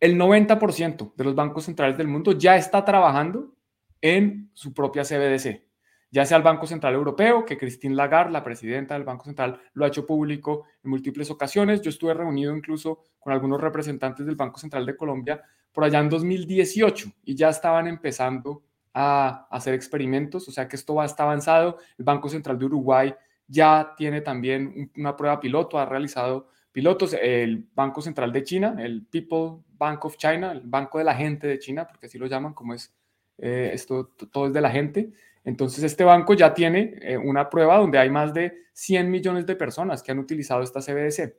[0.00, 3.54] El 90% de los bancos centrales del mundo ya está trabajando
[4.02, 5.62] en su propia CBDC,
[6.10, 9.84] ya sea el Banco Central Europeo, que Christine Lagarde, la presidenta del Banco Central, lo
[9.84, 11.80] ha hecho público en múltiples ocasiones.
[11.80, 16.10] Yo estuve reunido incluso con algunos representantes del Banco Central de Colombia por allá en
[16.10, 18.62] 2018 y ya estaban empezando
[18.92, 21.78] a hacer experimentos, o sea que esto va, está avanzado.
[21.96, 23.14] El Banco Central de Uruguay
[23.46, 27.14] ya tiene también una prueba piloto, ha realizado pilotos.
[27.14, 31.46] El Banco Central de China, el People Bank of China, el Banco de la Gente
[31.46, 32.94] de China, porque así lo llaman, como es
[33.38, 35.12] eh, esto, todo es de la gente.
[35.44, 39.56] Entonces, este banco ya tiene eh, una prueba donde hay más de 100 millones de
[39.56, 41.34] personas que han utilizado esta CBDC.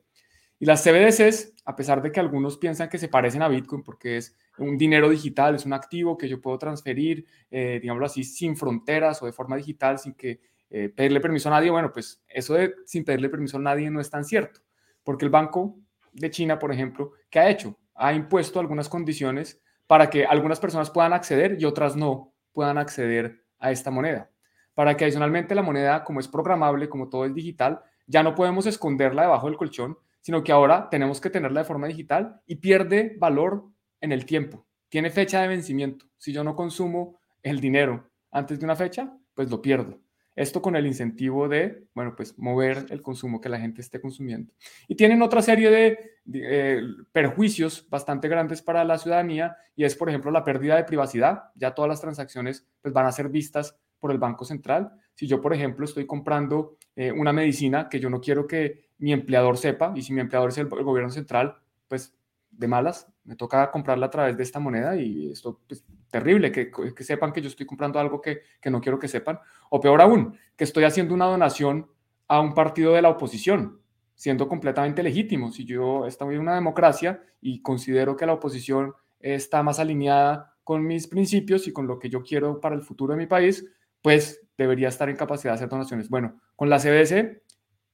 [0.58, 4.18] Y las CBDCs, a pesar de que algunos piensan que se parecen a Bitcoin porque
[4.18, 8.56] es un dinero digital, es un activo que yo puedo transferir, eh, digámoslo así, sin
[8.56, 12.54] fronteras o de forma digital, sin que eh, pedirle permiso a nadie, bueno, pues eso
[12.54, 14.60] de sin pedirle permiso a nadie no es tan cierto,
[15.02, 15.76] porque el Banco
[16.12, 17.78] de China, por ejemplo, ¿qué ha hecho?
[17.94, 23.44] Ha impuesto algunas condiciones para que algunas personas puedan acceder y otras no puedan acceder
[23.58, 24.30] a esta moneda.
[24.74, 28.66] Para que adicionalmente la moneda, como es programable, como todo es digital, ya no podemos
[28.66, 33.16] esconderla debajo del colchón, sino que ahora tenemos que tenerla de forma digital y pierde
[33.18, 33.66] valor
[34.00, 34.66] en el tiempo.
[34.88, 36.06] Tiene fecha de vencimiento.
[36.16, 40.00] Si yo no consumo el dinero antes de una fecha, pues lo pierdo.
[40.36, 44.52] Esto con el incentivo de, bueno, pues mover el consumo que la gente esté consumiendo.
[44.88, 46.82] Y tienen otra serie de, eh,
[47.12, 51.50] perjuicios bastante grandes para la ciudadanía y es, por ejemplo, la pérdida de privacidad.
[51.54, 54.92] Ya todas las transacciones pues, van a ser vistas por el Banco Central.
[55.14, 59.12] Si yo, por ejemplo, estoy comprando eh, una medicina que yo no quiero que mi
[59.12, 61.56] empleador sepa y si mi empleador es el gobierno central,
[61.88, 62.14] pues
[62.50, 66.52] de malas, me toca comprarla a través de esta moneda y esto es pues, terrible,
[66.52, 69.80] que, que, sepan que yo estoy comprando algo que, que, no quiero que sepan, o
[69.80, 71.88] peor aún, que estoy haciendo una donación
[72.28, 73.80] a un partido de la oposición,
[74.14, 75.50] siendo completamente legítimo.
[75.50, 80.86] Si yo estoy en una democracia y considero que la oposición está más alineada con
[80.86, 83.64] mis principios y con lo que yo quiero para el futuro de mi país,
[84.02, 86.08] pues debería estar en capacidad de hacer donaciones.
[86.08, 87.42] Bueno, con la CBS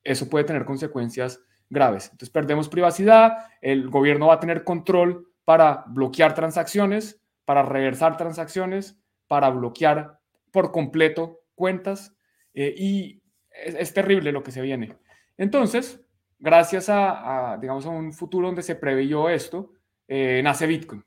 [0.03, 2.07] eso puede tener consecuencias graves.
[2.07, 8.99] Entonces perdemos privacidad, el gobierno va a tener control para bloquear transacciones, para reversar transacciones,
[9.27, 10.19] para bloquear
[10.51, 12.17] por completo cuentas
[12.55, 14.97] eh, y es, terrible lo que se viene.
[15.37, 16.01] Entonces,
[16.41, 19.75] gracias a, digamos, a un futuro donde se preveyó esto,
[20.09, 21.05] eh, nace Bitcoin.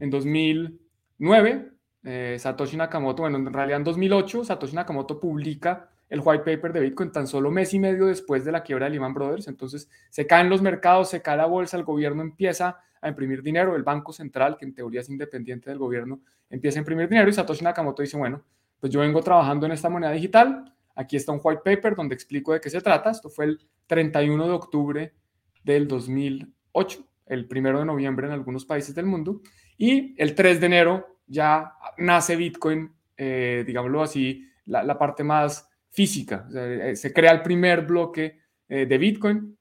[0.00, 6.44] En 2009, eh, Satoshi Nakamoto, bueno, en realidad en 2008, Satoshi Nakamoto publica el white
[6.44, 9.48] paper de Bitcoin tan solo mes y medio después de la quiebra de Lehman Brothers.
[9.48, 13.76] Entonces se caen los mercados, se cae la bolsa, el gobierno empieza a imprimir dinero,
[13.76, 17.32] el Banco Central, que en teoría es independiente del gobierno, empieza a imprimir dinero y
[17.32, 18.42] Satoshi Nakamoto dice, bueno,
[18.80, 22.52] pues yo vengo trabajando en esta moneda digital, aquí está un white paper donde explico
[22.52, 25.14] de qué se trata, esto fue el 31 de octubre
[25.62, 29.40] del 2008, el 1 de noviembre en algunos países del mundo,
[29.76, 36.48] y el 3 de enero ya nace Bitcoin, eh, digámoslo así, la, parte más física.
[36.54, 39.56] Eh, se crea el primer bloque eh, de Bitcoin,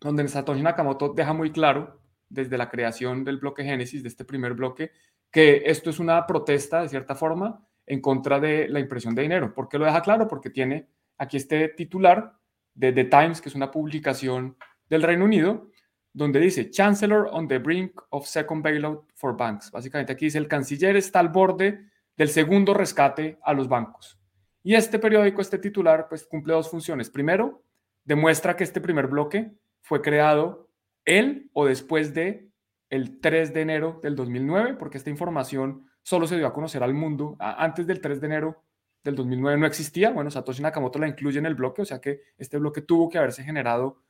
[0.00, 4.54] donde Satoshi Nakamoto deja muy claro desde la creación del bloque Génesis, de este primer
[4.54, 4.92] bloque,
[5.30, 9.52] que esto es una protesta, de cierta forma, en contra de la impresión de dinero.
[9.52, 10.28] ¿Por qué lo deja claro?
[10.28, 12.39] Porque tiene aquí este titular
[12.80, 14.56] de The Times, que es una publicación
[14.88, 15.68] del Reino Unido,
[16.14, 19.70] donde dice Chancellor on the brink of second bailout for banks.
[19.70, 24.18] Básicamente aquí dice el canciller está al borde del segundo rescate a los bancos.
[24.62, 27.10] Y este periódico, este titular, pues cumple dos funciones.
[27.10, 27.62] Primero,
[28.04, 30.70] demuestra que este primer bloque fue creado
[31.04, 32.48] él o después de
[32.88, 36.94] el 3 de enero del 2009, porque esta información solo se dio a conocer al
[36.94, 37.36] mundo.
[37.38, 38.64] Antes del 3 de enero
[39.02, 40.10] del 2009 no existía.
[40.10, 43.18] Bueno, Satoshi Nakamoto la incluye en el bloque, o sea que este bloque tuvo que
[43.18, 44.02] haberse generado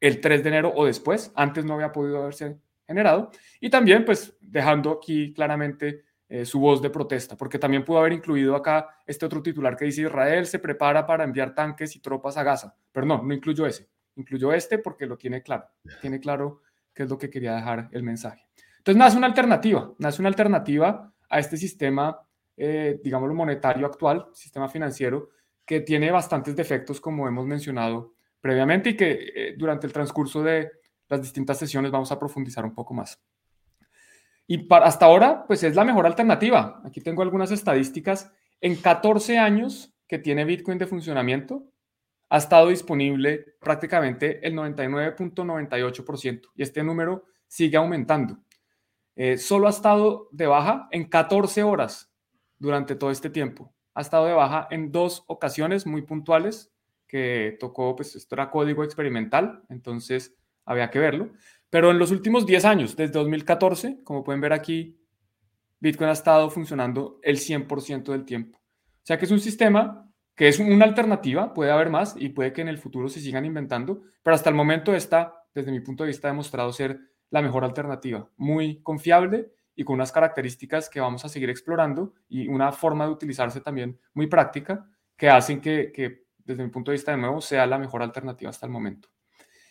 [0.00, 1.32] el 3 de enero o después.
[1.34, 3.30] Antes no había podido haberse generado.
[3.60, 8.14] Y también, pues, dejando aquí claramente eh, su voz de protesta, porque también pudo haber
[8.14, 12.36] incluido acá este otro titular que dice Israel se prepara para enviar tanques y tropas
[12.38, 15.66] a Gaza, pero no, no incluyó ese, incluyó este porque lo tiene claro,
[16.00, 16.62] tiene claro
[16.94, 18.48] qué es lo que quería dejar el mensaje.
[18.78, 24.68] Entonces nace una alternativa, nace una alternativa a este sistema, eh, digámoslo, monetario actual, sistema
[24.68, 25.30] financiero,
[25.64, 30.70] que tiene bastantes defectos, como hemos mencionado previamente, y que eh, durante el transcurso de
[31.08, 33.20] las distintas sesiones vamos a profundizar un poco más.
[34.46, 36.82] Y para, hasta ahora, pues es la mejor alternativa.
[36.84, 38.30] Aquí tengo algunas estadísticas.
[38.60, 41.64] En 14 años que tiene Bitcoin de funcionamiento,
[42.28, 46.50] ha estado disponible prácticamente el 99.98%.
[46.54, 48.38] Y este número sigue aumentando.
[49.16, 52.13] Eh, solo ha estado de baja en 14 horas
[52.58, 53.74] durante todo este tiempo.
[53.94, 56.72] Ha estado de baja en dos ocasiones muy puntuales
[57.06, 61.30] que tocó, pues esto era código experimental, entonces había que verlo.
[61.70, 65.00] Pero en los últimos 10 años, desde 2014, como pueden ver aquí,
[65.80, 68.58] Bitcoin ha estado funcionando el 100% del tiempo.
[68.58, 72.52] O sea que es un sistema que es una alternativa, puede haber más y puede
[72.52, 76.02] que en el futuro se sigan inventando, pero hasta el momento está, desde mi punto
[76.02, 76.98] de vista, demostrado ser
[77.30, 82.48] la mejor alternativa, muy confiable y con unas características que vamos a seguir explorando y
[82.48, 87.12] una forma de utilizarse también muy práctica que hacen que, desde mi punto de vista
[87.12, 89.08] de nuevo sea la mejor alternativa hasta el momento.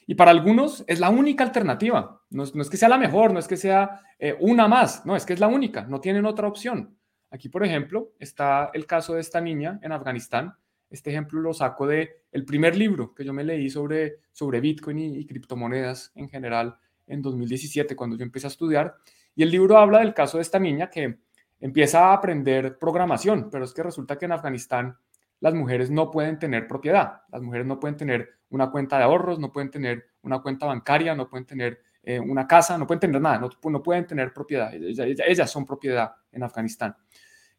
[0.06, 2.22] Y para algunos es la única alternativa.
[2.30, 5.26] No es, que sea la mejor, no es que sea eh, una más, no, es
[5.26, 6.98] que es la única, no tienen otra opción.
[7.34, 10.54] Aquí, por ejemplo, está el caso de esta niña en Afganistán.
[10.90, 15.00] Este ejemplo lo saco de el primer libro que yo me leí sobre, sobre Bitcoin
[15.00, 18.96] y, criptomonedas en general en 2017, cuando yo empecé a estudiar.
[19.36, 21.20] Y el libro habla del caso de esta niña que
[21.60, 24.98] empieza a aprender programación, pero es que resulta que en Afganistán
[25.40, 29.40] las mujeres no pueden tener propiedad, las mujeres no pueden tener una cuenta de ahorros,
[29.40, 33.22] no pueden tener una cuenta bancaria, no pueden tener eh, una casa, no pueden tener
[33.22, 36.96] nada, no, no pueden tener propiedad, ellas son propiedad en Afganistán.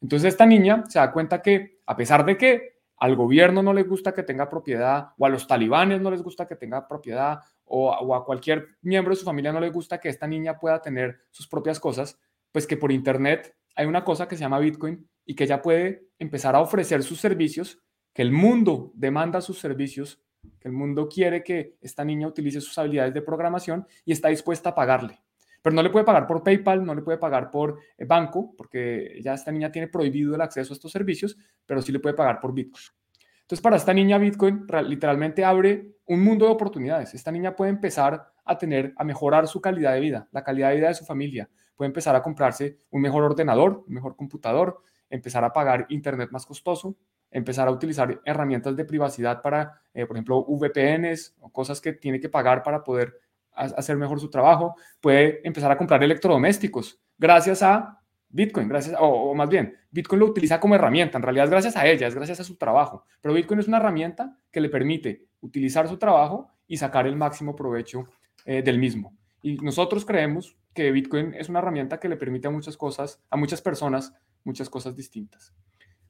[0.00, 3.82] Entonces esta niña se da cuenta que a pesar de que al gobierno no le
[3.82, 8.14] gusta que tenga propiedad, o a los talibanes no les gusta que tenga propiedad, o,
[8.14, 11.48] a cualquier miembro de su familia no le gusta que esta niña pueda tener sus
[11.48, 12.18] propias cosas,
[12.53, 16.09] pues que por Internet hay una cosa que se llama Bitcoin y que ella puede
[16.18, 17.81] empezar a ofrecer sus servicios,
[18.12, 20.22] que el mundo demanda sus servicios,
[20.61, 24.70] que el mundo quiere que esta niña utilice sus habilidades de programación y está dispuesta
[24.70, 25.24] a pagarle
[25.64, 29.18] pero no le puede pagar por PayPal, no le puede pagar por eh, banco, porque
[29.22, 32.38] ya esta niña tiene prohibido el acceso a estos servicios, pero sí le puede pagar
[32.38, 32.85] por Bitcoin.
[33.40, 37.14] Entonces, para esta niña Bitcoin literalmente abre un mundo de oportunidades.
[37.14, 40.76] Esta niña puede empezar a tener, a mejorar su calidad de vida, la calidad de
[40.76, 41.48] vida de su familia.
[41.76, 46.46] Puede empezar a comprarse un mejor ordenador, un mejor computador, empezar a pagar internet más
[46.46, 46.96] costoso,
[47.30, 52.20] empezar a utilizar herramientas de privacidad para, eh, por ejemplo, VPNs o cosas que tiene
[52.20, 53.18] que pagar para poder
[53.54, 59.48] hacer mejor su trabajo, puede empezar a comprar electrodomésticos gracias a Bitcoin, gracias, o, más
[59.48, 62.44] bien, Bitcoin lo utiliza como herramienta, en realidad es gracias a ella, es gracias a
[62.44, 67.07] su trabajo, pero Bitcoin es una herramienta que le permite utilizar su trabajo y sacar
[67.07, 68.07] el máximo provecho
[68.44, 69.16] eh, del mismo.
[69.42, 73.37] Y nosotros creemos que Bitcoin es una herramienta que le permite a muchas cosas, a
[73.37, 75.54] muchas personas, muchas cosas distintas.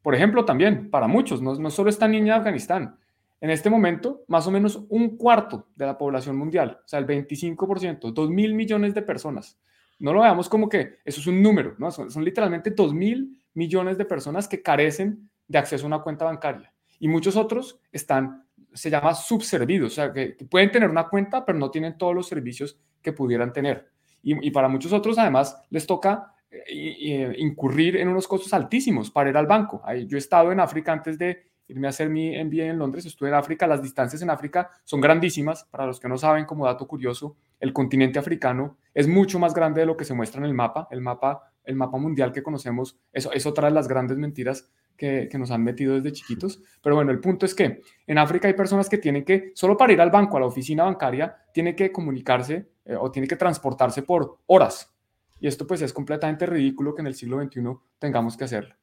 [0.02, 2.98] Por ejemplo, también para muchos, no, no solo esta niña de Afganistán,
[3.40, 7.06] en este momento, más o menos un cuarto de la población mundial, o sea, el
[7.06, 9.58] 25%, 2 mil millones de personas.
[9.98, 11.90] No lo veamos como que eso es un número, ¿no?
[11.90, 16.72] Son, literalmente 2 mil millones de personas que carecen de acceso a una cuenta bancaria.
[16.98, 18.43] Y muchos otros están,
[18.74, 22.28] se llama subservidos, o sea, que, pueden tener una cuenta, pero no tienen todos los
[22.28, 23.88] servicios que pudieran tener.
[24.26, 29.28] Y, para muchos otros, además, les toca eh, eh, incurrir en unos costos altísimos para
[29.28, 29.82] ir al banco.
[30.06, 33.28] Yo he estado en África antes de irme a hacer mi MBA en Londres, estuve
[33.28, 36.86] en África, las distancias en África son grandísimas, para los que no saben, como dato
[36.86, 40.54] curioso, el continente africano es mucho más grande de lo que se muestra en el
[40.54, 44.70] mapa, el mapa, el mapa mundial que conocemos, eso es otra de las grandes mentiras
[44.96, 48.54] que, nos han metido desde chiquitos, pero bueno, el punto es que en África hay
[48.54, 51.90] personas que tienen que, solo para ir al banco, a la oficina bancaria, tiene que
[51.92, 54.94] comunicarse eh, o tiene que transportarse por horas,
[55.40, 57.60] y esto pues es completamente ridículo que en el siglo XXI
[57.98, 58.74] tengamos que hacerlo.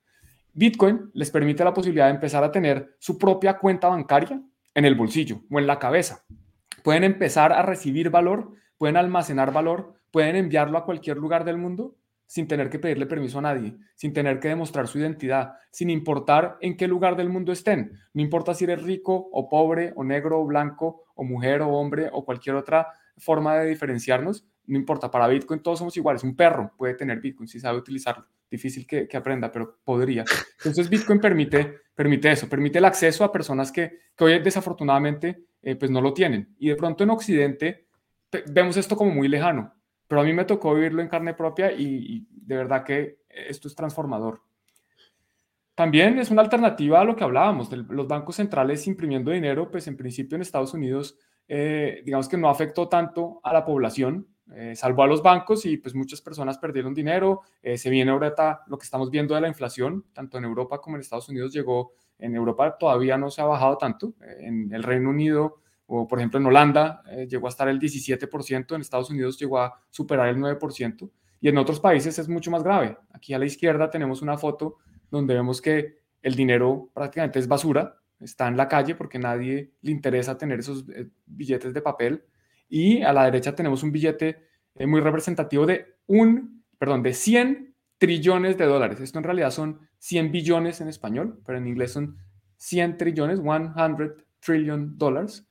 [0.53, 4.41] Bitcoin les permite la posibilidad de empezar a tener su propia cuenta bancaria
[4.75, 6.25] en el bolsillo o en la cabeza.
[6.83, 11.95] Pueden empezar a recibir valor, pueden almacenar valor, pueden enviarlo a cualquier lugar del mundo
[12.31, 16.57] sin tener que pedirle permiso a nadie, sin tener que demostrar su identidad, sin importar
[16.61, 17.91] en qué lugar del mundo estén.
[18.13, 22.07] No importa si eres rico o pobre o negro o blanco o mujer o hombre
[22.09, 26.23] o cualquier otra forma de diferenciarnos, no importa, para Bitcoin todos somos iguales.
[26.23, 28.25] Un perro puede tener Bitcoin si sabe utilizarlo.
[28.49, 30.23] Difícil que, aprenda, pero podría.
[30.59, 35.75] Entonces Bitcoin permite, permite eso, permite el acceso a personas que, que hoy desafortunadamente eh,
[35.75, 36.55] pues no lo tienen.
[36.59, 37.87] Y de pronto en Occidente
[38.47, 39.73] vemos esto como muy lejano,
[40.11, 43.75] pero a mí me tocó vivirlo en carne propia y, de verdad que esto es
[43.75, 44.41] transformador.
[45.73, 49.87] También es una alternativa a lo que hablábamos, de los bancos centrales imprimiendo dinero, pues
[49.87, 54.75] en principio en Estados Unidos, eh, digamos que no afectó tanto a la población, eh,
[54.75, 57.43] salvó a los bancos y pues muchas personas perdieron dinero.
[57.63, 60.97] Eh, se viene ahorita lo que estamos viendo de la inflación, tanto en Europa como
[60.97, 64.83] en Estados Unidos llegó, en Europa todavía no se ha bajado tanto, eh, en el
[64.83, 65.60] Reino Unido
[65.93, 69.73] o por ejemplo en Holanda llegó a estar el 17%, en Estados Unidos llegó a
[69.89, 72.97] superar el 9% y en otros países es mucho más grave.
[73.11, 74.77] Aquí a la izquierda tenemos una foto
[75.09, 79.91] donde vemos que el dinero prácticamente es basura, está en la calle porque nadie le
[79.91, 80.85] interesa tener esos
[81.25, 82.23] billetes de papel
[82.69, 87.75] y a la derecha tenemos un billete eh, muy representativo de un, perdón, de 100
[87.97, 89.01] trillones de dólares.
[89.01, 92.17] Esto en realidad son 100 billones en español, pero en inglés son
[92.57, 95.47] 100 trillones, 100 trillion dollars,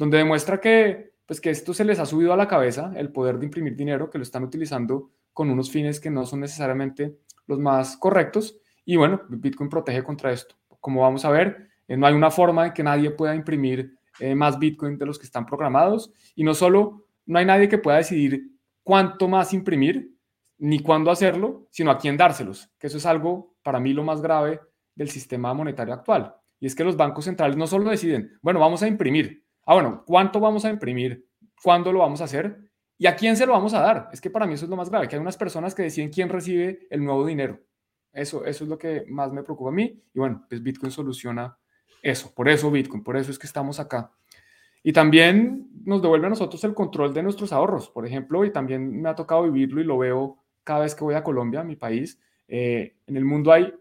[0.00, 3.38] donde demuestra que, pues que esto se les ha subido a la cabeza, el poder
[3.38, 7.58] de imprimir dinero, que lo están utilizando con unos fines que no son necesariamente los
[7.58, 8.56] más correctos.
[8.86, 10.54] Y bueno, Bitcoin protege contra esto.
[10.80, 14.34] Como vamos a ver, eh, no hay una forma de que nadie pueda imprimir eh,
[14.34, 16.10] más Bitcoin de los que están programados.
[16.34, 20.14] Y no solo, no hay nadie que pueda decidir cuánto más imprimir,
[20.56, 24.22] ni cuándo hacerlo, sino a quién dárselos, que eso es algo para mí lo más
[24.22, 24.60] grave
[24.94, 26.34] del sistema monetario actual.
[26.58, 29.39] Y es que los bancos centrales no solo deciden, bueno, vamos a imprimir.
[29.64, 31.26] Ah, bueno, ¿cuánto vamos a imprimir?
[31.62, 32.70] ¿Cuándo lo vamos a hacer?
[32.98, 34.08] ¿Y a quién se lo vamos a dar?
[34.12, 36.10] Es que para mí eso es lo más grave, que hay unas personas que deciden
[36.10, 37.60] quién recibe el nuevo dinero.
[38.12, 40.02] Eso, eso es lo que más me preocupa a mí.
[40.12, 41.56] Y bueno, pues Bitcoin soluciona
[42.02, 42.32] eso.
[42.34, 44.12] Por eso Bitcoin, por eso es que estamos acá.
[44.82, 49.00] Y también nos devuelve a nosotros el control de nuestros ahorros, por ejemplo, y también
[49.00, 52.18] me ha tocado vivirlo y lo veo cada vez que voy a Colombia, mi país.
[52.48, 53.74] Eh, en el mundo hay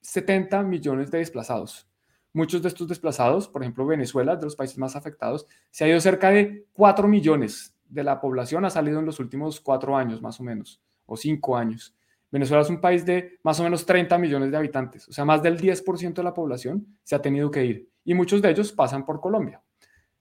[0.00, 1.89] 70 millones de desplazados.
[2.32, 6.00] Muchos de estos desplazados, por ejemplo, Venezuela, de los países más afectados, se ha ido
[6.00, 10.38] cerca de 4 millones de la población, ha salido en los últimos 4 años más
[10.38, 11.94] o menos, o 5 años.
[12.30, 15.42] Venezuela es un país de más o menos 30 millones de habitantes, o sea, más
[15.42, 19.04] del 10% de la población se ha tenido que ir y muchos de ellos pasan
[19.04, 19.60] por Colombia.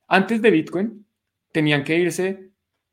[0.07, 1.05] Antes de Bitcoin,
[1.51, 2.48] tenían que irse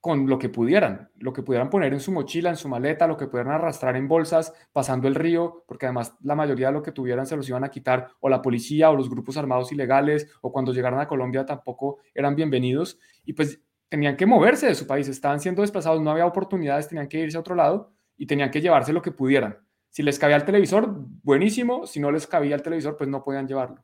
[0.07, 3.16] con lo que pudieran, lo que pudieran poner en su mochila, en su maleta, lo
[3.16, 6.92] que pudieran arrastrar en bolsas, pasando el río, porque además la mayoría de lo que
[6.92, 10.52] tuvieran se los iban a quitar o la policía o los grupos armados ilegales, o
[10.52, 15.09] cuando llegaran a Colombia tampoco eran bienvenidos, y pues tenían que moverse de su país,
[15.09, 18.61] estaban siendo desplazados, no había oportunidades, tenían que irse a otro lado y tenían que
[18.61, 19.59] llevarse lo que pudieran.
[19.90, 20.88] Si les cabía el televisor,
[21.24, 23.82] buenísimo, si no les cabía el televisor, pues no podían llevarlo.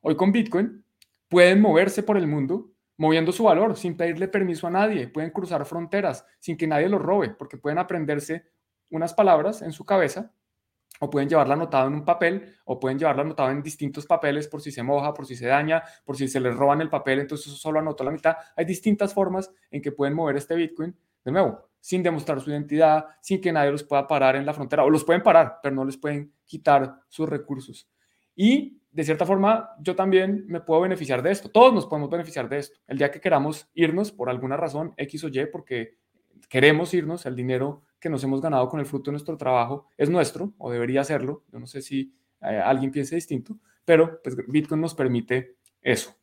[0.00, 0.84] Hoy con Bitcoin
[1.28, 5.08] pueden moverse por el mundo moviendo su valor sin pedirle permiso a nadie.
[5.08, 8.46] Pueden cruzar fronteras sin que nadie los robe, porque pueden aprenderse
[8.90, 10.32] unas palabras en su cabeza
[11.00, 14.62] o pueden llevarla anotada en un papel o pueden llevarla anotada en distintos papeles por
[14.62, 17.52] si se moja, por si se daña, por si se les roban el papel, entonces
[17.52, 18.36] solo anotó la mitad.
[18.56, 23.06] Hay distintas formas en que pueden mover este Bitcoin, de nuevo, sin demostrar su identidad,
[23.20, 25.84] sin que nadie los pueda parar en la frontera, o los pueden parar, pero no
[25.84, 27.88] les pueden quitar sus recursos.
[28.36, 31.50] Y de cierta forma, yo también me puedo beneficiar de esto.
[31.50, 32.78] Todos nos podemos beneficiar de esto.
[32.86, 35.98] El día que queramos irnos por alguna razón, X o Y, porque
[36.48, 40.08] queremos irnos, el dinero que nos hemos ganado con el fruto de nuestro trabajo es
[40.08, 41.44] nuestro, o debería serlo.
[41.52, 46.14] Yo no sé si eh, alguien piense distinto, pero pues, Bitcoin nos permite eso.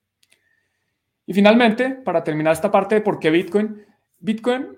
[1.25, 3.85] Y finalmente, para terminar esta parte de por qué Bitcoin,
[4.19, 4.75] Bitcoin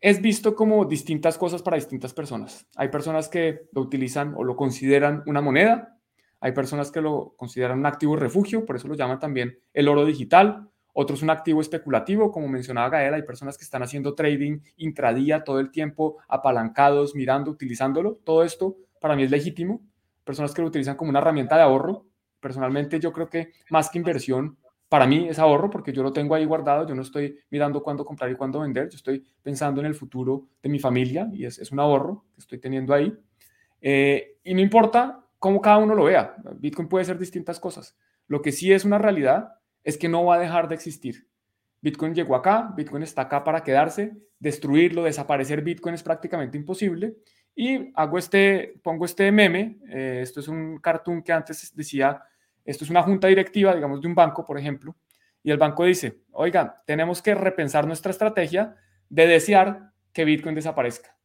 [0.00, 2.66] es visto como distintas cosas para distintas personas.
[2.76, 5.98] Hay personas que lo utilizan o lo consideran una moneda,
[6.42, 10.04] hay personas que lo consideran un activo refugio, por eso lo llaman también el oro
[10.04, 10.68] digital.
[10.92, 15.60] Otros un activo especulativo, como mencionaba Gael, hay personas que están haciendo trading intradía todo
[15.60, 18.18] el tiempo, apalancados, mirando, utilizándolo.
[18.24, 19.82] Todo esto para mí es legítimo.
[20.24, 22.06] Personas que lo utilizan como una herramienta de ahorro.
[22.40, 26.34] Personalmente yo creo que más que inversión, para mí es ahorro porque yo lo tengo
[26.34, 29.86] ahí guardado, yo no estoy mirando cuándo comprar y cuándo vender, yo estoy pensando en
[29.86, 33.16] el futuro de mi familia y es, un ahorro que estoy teniendo ahí.
[33.80, 36.36] Eh, y no importa como cada uno lo vea.
[36.54, 37.96] Bitcoin puede ser distintas cosas.
[38.28, 41.26] Lo que sí es una realidad es que no va a dejar de existir.
[41.80, 47.16] Bitcoin llegó acá, Bitcoin está acá para quedarse, destruirlo, desaparecer Bitcoin es prácticamente imposible.
[47.56, 52.22] Y hago este, pongo este meme, eh, esto es un cartoon que antes decía,
[52.64, 54.94] esto es una junta directiva, digamos, de un banco, por ejemplo,
[55.42, 58.76] y el banco dice, oigan, tenemos que repensar nuestra estrategia
[59.08, 61.16] de desear que Bitcoin desaparezca.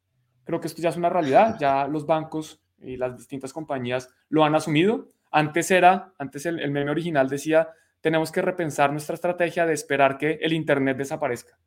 [0.44, 4.44] Creo que esto ya es una realidad, ya los bancos y las distintas compañías lo
[4.44, 5.10] han asumido.
[5.32, 7.70] Antes era, antes el, el meme original decía,
[8.02, 11.58] tenemos que repensar nuestra estrategia de esperar que el Internet desaparezca.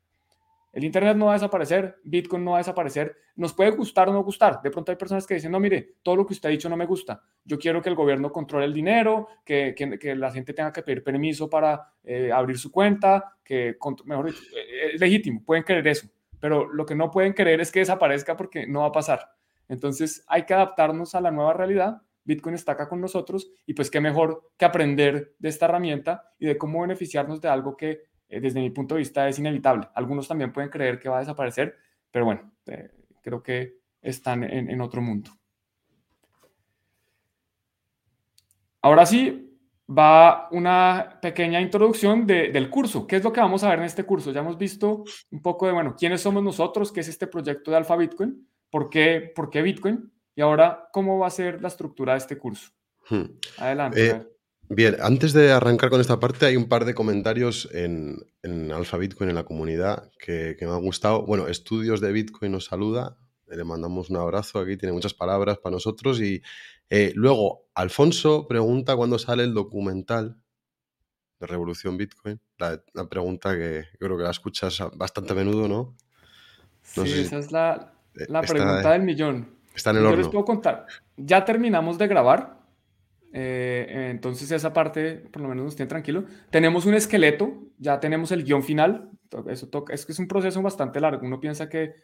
[0.73, 4.13] El Internet no va a desaparecer, Bitcoin no va a desaparecer, nos puede gustar o
[4.13, 4.61] no gustar.
[4.61, 6.77] De pronto hay personas que dicen, no, mire, todo lo que usted ha dicho no
[6.77, 7.21] me gusta.
[7.43, 11.03] Yo quiero que el gobierno controle el dinero, que, que, la gente tenga que pedir
[11.03, 16.07] permiso para eh, abrir su cuenta, que, mejor dicho, eh, es legítimo, pueden querer eso.
[16.39, 19.29] Pero lo que no pueden querer es que desaparezca porque no va a pasar.
[19.71, 22.01] Entonces hay que adaptarnos a la nueva realidad.
[22.25, 26.45] Bitcoin está acá con nosotros y pues qué mejor que aprender de esta herramienta y
[26.47, 29.87] de cómo beneficiarnos de algo que eh, desde mi punto de vista es inevitable.
[29.95, 31.77] Algunos también pueden creer que va a desaparecer,
[32.11, 32.91] pero bueno, eh,
[33.21, 35.31] creo que están en, otro mundo.
[38.81, 39.57] Ahora sí,
[39.89, 43.07] va una pequeña introducción del curso.
[43.07, 44.33] ¿Qué es lo que vamos a ver en este curso?
[44.33, 47.77] Ya hemos visto un poco de, bueno, quiénes somos nosotros, qué es este proyecto de
[47.77, 48.45] Alpha Bitcoin.
[48.71, 50.11] ¿Por qué, Bitcoin?
[50.35, 52.71] Y ahora, ¿cómo va a ser la estructura de este curso?
[53.09, 53.25] Hmm.
[53.57, 54.07] Adelante.
[54.07, 54.31] Eh,
[54.73, 58.95] Bien, antes de arrancar con esta parte, hay un par de comentarios en, en Alfa
[58.95, 61.25] Bitcoin, en la comunidad, que, me han gustado.
[61.25, 63.17] Bueno, Estudios de Bitcoin nos saluda,
[63.47, 66.21] le mandamos un abrazo, aquí tiene muchas palabras para nosotros.
[66.21, 66.41] Y
[66.89, 70.41] eh, luego, Alfonso pregunta cuándo sale el documental
[71.41, 72.39] de Revolución Bitcoin.
[72.57, 75.97] La, pregunta que creo que la escuchas bastante a menudo, ¿no?
[76.81, 79.55] sí, esa es la, eh, pregunta del millón.
[79.73, 80.17] Está en el horno.
[80.17, 80.85] Yo les puedo contar.
[81.17, 82.61] Ya terminamos de grabar
[83.33, 86.25] eh, entonces esa parte por lo menos nos tiene tranquilo.
[86.49, 89.09] Tenemos un esqueleto, ya tenemos el guion final.
[89.47, 91.25] Eso toca, es que es un proceso bastante largo.
[91.25, 91.95] Uno piensa que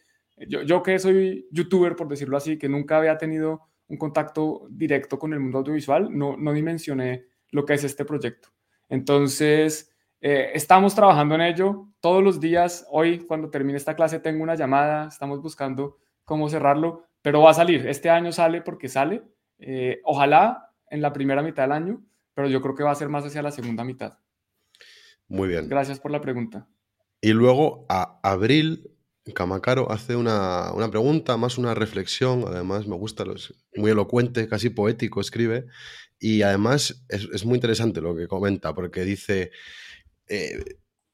[0.47, 5.17] yo, yo que soy youtuber, por decirlo así, que nunca había tenido un contacto directo
[5.17, 8.49] con el mundo audiovisual, no, no dimensioné lo que es este proyecto.
[8.89, 12.85] Entonces, eh, estamos trabajando en ello todos los días.
[12.89, 17.55] Hoy, cuando termine esta clase, tengo una llamada, estamos buscando cómo cerrarlo, pero va a
[17.55, 17.87] salir.
[17.87, 19.23] Este año sale porque sale.
[19.59, 22.03] Eh, ojalá en la primera mitad del año,
[22.33, 24.17] pero yo creo que va a ser más hacia la segunda mitad.
[25.27, 25.67] Muy bien.
[25.67, 26.67] Gracias por la pregunta.
[27.21, 28.97] Y luego a Abril
[29.33, 35.21] Camacaro hace una, pregunta, más una reflexión, además me gusta, es muy elocuente, casi poético
[35.21, 35.65] escribe,
[36.19, 39.51] y además es, muy interesante lo que comenta, porque dice,
[40.27, 40.63] eh,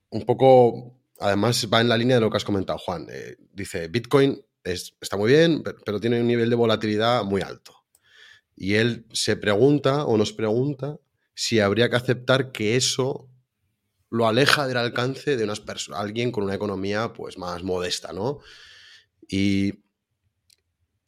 [0.09, 3.87] un poco, además va en la línea de lo que has comentado, Juan, eh, dice,
[3.87, 7.75] Bitcoin está muy bien, pero tiene un nivel de volatilidad muy alto.
[8.55, 10.99] Y él se pregunta o nos pregunta
[11.35, 13.29] si habría que aceptar que eso
[14.09, 18.39] lo aleja del alcance de unas alguien con una economía pues más modesta, ¿no?
[19.27, 19.83] Y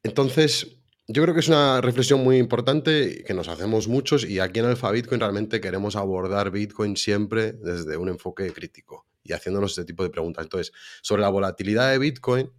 [0.01, 0.74] entonces
[1.07, 4.65] yo creo que es una reflexión muy importante que nos hacemos muchos y aquí en
[4.65, 10.03] Alfa Bitcoin realmente queremos abordar Bitcoin siempre desde un enfoque crítico y haciéndonos este tipo
[10.03, 10.45] de preguntas.
[10.45, 12.51] Entonces, sobre la volatilidad de Bitcoin,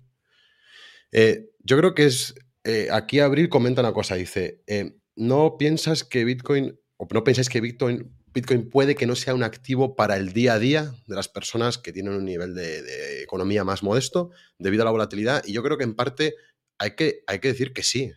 [1.13, 2.35] eh, yo creo que es
[2.67, 7.49] eh, aquí Abril comenta una cosa, dice, eh, no piensas que Bitcoin, o no pensáis
[7.49, 11.15] que Bitcoin, Bitcoin puede que no sea un activo para el día a día de
[11.15, 15.45] las personas que tienen un nivel de, economía más modesto debido a la volatilidad.
[15.47, 16.35] Y yo creo que en parte
[16.77, 18.13] hay que, hay que decir que sí.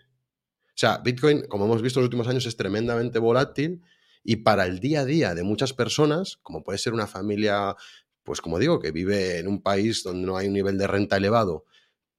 [0.80, 3.82] O sea, Bitcoin, como hemos visto en los últimos años, es tremendamente volátil
[4.24, 7.76] y para el día a día de muchas personas, como puede ser una familia,
[8.24, 11.18] pues como digo, que vive en un país donde no hay un nivel de renta
[11.18, 11.66] elevado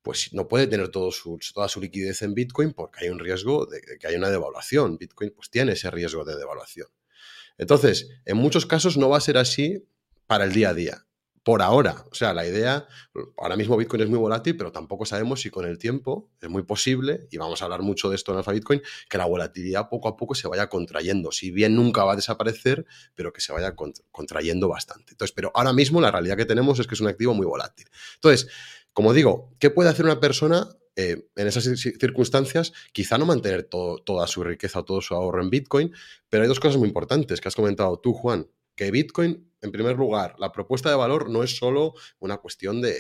[0.03, 3.65] pues no puede tener todo su, toda su liquidez en Bitcoin porque hay un riesgo
[3.65, 4.99] de, que haya una devaluación.
[4.99, 6.89] Bitcoin pues tiene ese riesgo de devaluación.
[7.57, 9.87] Entonces, en muchos casos no va a ser así
[10.27, 11.07] para el día a día.
[11.51, 12.86] Por ahora, o sea, la idea,
[13.36, 16.62] ahora mismo Bitcoin es muy volátil, pero tampoco sabemos si con el tiempo es muy
[16.62, 20.07] posible, y vamos a hablar mucho de esto en Alfa Bitcoin, que la volatilidad poco
[20.07, 21.32] a poco se vaya contrayendo.
[21.32, 22.86] Si bien nunca va a desaparecer,
[23.16, 23.74] pero que se vaya
[24.12, 25.14] contrayendo bastante.
[25.14, 27.88] Entonces, pero ahora mismo la realidad que tenemos es que es un activo muy volátil.
[28.14, 28.46] Entonces,
[28.92, 32.72] como digo, ¿qué puede hacer una persona eh, en esas circunstancias?
[32.92, 35.92] Quizá no mantener toda su riqueza o todo su ahorro en Bitcoin,
[36.28, 38.48] pero hay dos cosas muy importantes que has comentado tú, Juan.
[38.76, 42.97] Que Bitcoin, en primer lugar, la propuesta de valor no es solo una cuestión de,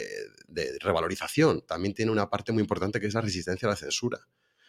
[0.80, 4.20] revalorización, también tiene una parte muy importante que es la resistencia a la censura.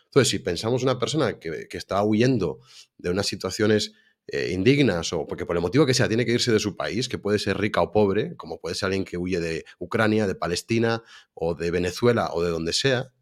[0.06, 2.60] Entonces, si pensamos una persona que, está huyendo
[2.98, 3.94] de unas situaciones
[4.28, 7.10] eh, indignas o porque por el motivo que sea tiene que irse de su país,
[7.10, 10.36] que puede ser rica o pobre, como puede ser alguien que huye de Ucrania, de
[10.36, 13.14] Palestina o de Venezuela o de donde sea,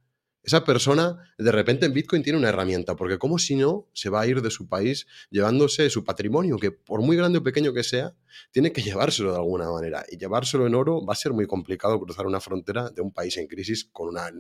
[0.44, 4.22] esa persona de repente en Bitcoin tiene una herramienta, porque como si no, se va
[4.22, 7.84] a ir de su país llevándose su patrimonio, que por muy grande o pequeño que
[7.84, 8.16] sea,
[8.52, 10.06] tiene que llevárselo de alguna manera.
[10.10, 13.38] Y llevárselo en oro va a ser muy complicado cruzar una frontera de un país
[13.38, 14.32] en crisis con, una,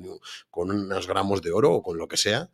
[0.49, 2.49] con unos gramos de oro o con lo que sea,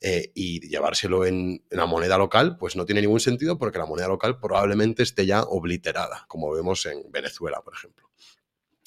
[0.00, 4.06] eh, y llevárselo en, la moneda local, pues no tiene ningún sentido porque la moneda
[4.06, 8.08] local probablemente esté ya obliterada, como vemos en Venezuela, por ejemplo.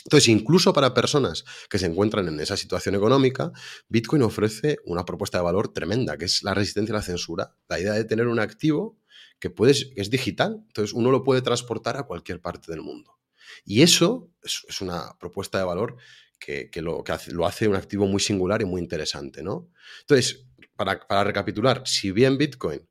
[0.06, 3.52] Entonces, incluso para personas que se encuentran en esa situación económica,
[3.88, 7.80] Bitcoin ofrece una propuesta de valor tremenda, que es la resistencia a la censura, la
[7.80, 8.98] idea de tener un activo
[9.40, 13.18] que, puedes, es digital, entonces uno lo puede transportar a cualquier parte del mundo.
[13.66, 15.98] Y eso es, una propuesta de valor
[16.40, 19.70] que, lo, que hace, lo hace un activo muy singular y muy interesante, ¿no?
[20.02, 22.88] Entonces, para, recapitular, si bien Bitcoin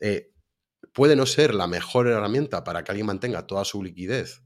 [0.00, 0.32] eh,
[0.92, 4.42] puede no ser la mejor herramienta para que alguien mantenga toda su liquidez,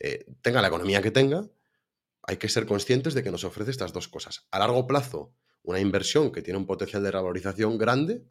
[0.00, 1.48] eh, tenga la economía que tenga,
[2.22, 4.46] hay que ser conscientes de que nos ofrece estas dos cosas.
[4.50, 8.24] A largo plazo, una inversión que tiene un potencial de revalorización grande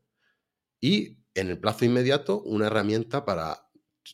[0.80, 3.69] y en el plazo inmediato, una herramienta para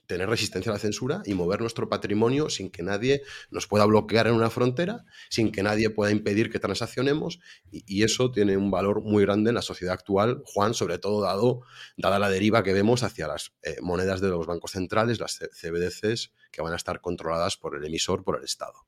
[0.07, 4.27] tener resistencia a la censura y mover nuestro patrimonio sin que nadie nos pueda bloquear
[4.27, 7.39] en una frontera, sin que nadie pueda impedir que transaccionemos.
[7.71, 11.61] Y, eso tiene un valor muy grande en la sociedad actual, Juan, sobre todo dado,
[11.97, 16.31] dada la deriva que vemos hacia las eh, monedas de los bancos centrales, las CBDCs,
[16.51, 18.85] que van a estar controladas por el emisor, por el Estado.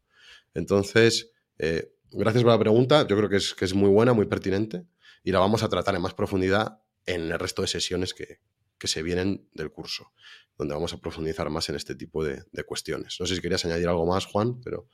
[0.53, 4.25] Entonces, eh, gracias por la pregunta, yo creo que es, que es muy buena, muy
[4.25, 4.85] pertinente
[5.23, 8.39] y la vamos a tratar en más profundidad en el resto de sesiones que,
[8.77, 10.11] que se vienen del curso,
[10.57, 13.17] donde vamos a profundizar más en este tipo de, cuestiones.
[13.19, 14.87] No sé si querías añadir algo más, Juan, pero...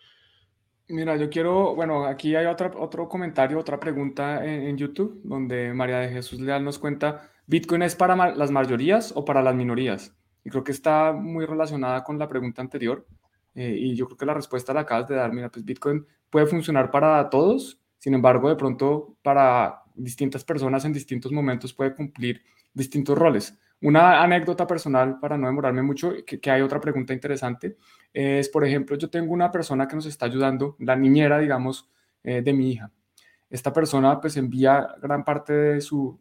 [0.89, 5.99] Mira, yo quiero, bueno, aquí hay otra, otro comentario, otra pregunta en, YouTube, donde María
[5.99, 10.13] de Jesús Leal nos cuenta, ¿Bitcoin es para las mayorías o para las minorías?
[10.43, 13.07] Y creo que está muy relacionada con la pregunta anterior.
[13.55, 15.31] Eh, y yo creo que la respuesta la acabas de dar.
[15.31, 20.93] Mira, pues Bitcoin puede funcionar para todos, sin embargo, de pronto para distintas personas en
[20.93, 22.41] distintos momentos puede cumplir
[22.73, 23.57] distintos roles.
[23.83, 27.75] Una anécdota personal, para no demorarme mucho, que, hay otra pregunta interesante,
[28.13, 31.89] es, por ejemplo, yo tengo una persona que nos está ayudando, la niñera, digamos,
[32.23, 32.91] eh, de mi hija.
[33.49, 36.15] Esta persona pues envía gran parte de sus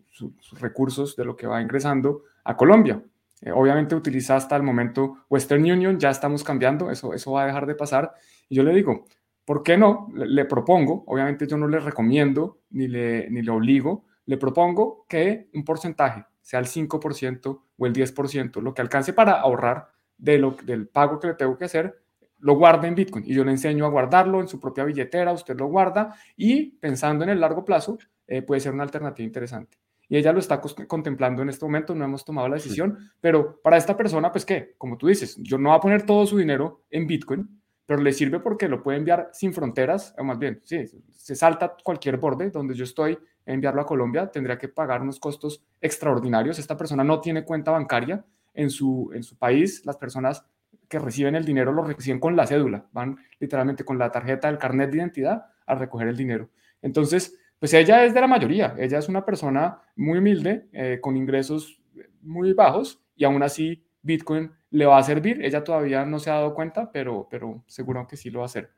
[0.58, 3.00] recursos, de lo que va ingresando, a Colombia.
[3.40, 7.46] Eh, obviamente utiliza hasta el momento Western Union, ya estamos cambiando, eso, eso va a
[7.46, 8.12] dejar de pasar.
[8.48, 9.04] Y yo le digo,
[9.44, 10.08] ¿por qué no?
[10.12, 15.48] Le, propongo, obviamente yo no le recomiendo ni le, ni le obligo, le propongo que
[15.54, 19.88] un porcentaje sea el 5% o el 10%, lo que alcance para ahorrar
[20.18, 22.02] de lo, del pago que le tengo que hacer,
[22.38, 23.24] lo guarde en Bitcoin.
[23.24, 27.24] Y yo le enseño a guardarlo en su propia billetera, usted lo guarda y pensando
[27.24, 29.78] en el largo plazo, eh, puede ser una alternativa interesante.
[30.08, 33.78] Y ella lo está contemplando en este momento, no hemos tomado la decisión, pero para
[33.78, 36.84] esta persona, pues qué, como tú dices, yo no voy a poner todo su dinero
[36.90, 40.84] en Bitcoin, pero le sirve porque lo puede enviar sin fronteras, o más bien, sí,
[41.10, 45.64] se salta cualquier borde donde yo estoy, enviarlo a Colombia, tendría que pagar unos costos
[45.80, 46.58] extraordinarios.
[46.58, 48.24] Esta persona no tiene cuenta bancaria
[48.54, 49.84] en su, en su país.
[49.84, 50.44] Las personas
[50.88, 54.58] que reciben el dinero lo reciben con la cédula, van literalmente con la tarjeta del
[54.58, 56.50] carnet de identidad a recoger el dinero.
[56.82, 61.16] Entonces, pues ella es de la mayoría, ella es una persona muy humilde, eh, con
[61.16, 61.80] ingresos
[62.20, 65.44] muy bajos y aún así Bitcoin le va a servir.
[65.44, 68.46] Ella todavía no se ha dado cuenta, pero, pero seguro que sí lo va a
[68.46, 68.70] hacer.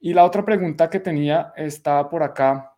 [0.00, 2.74] Y la otra pregunta que tenía está por acá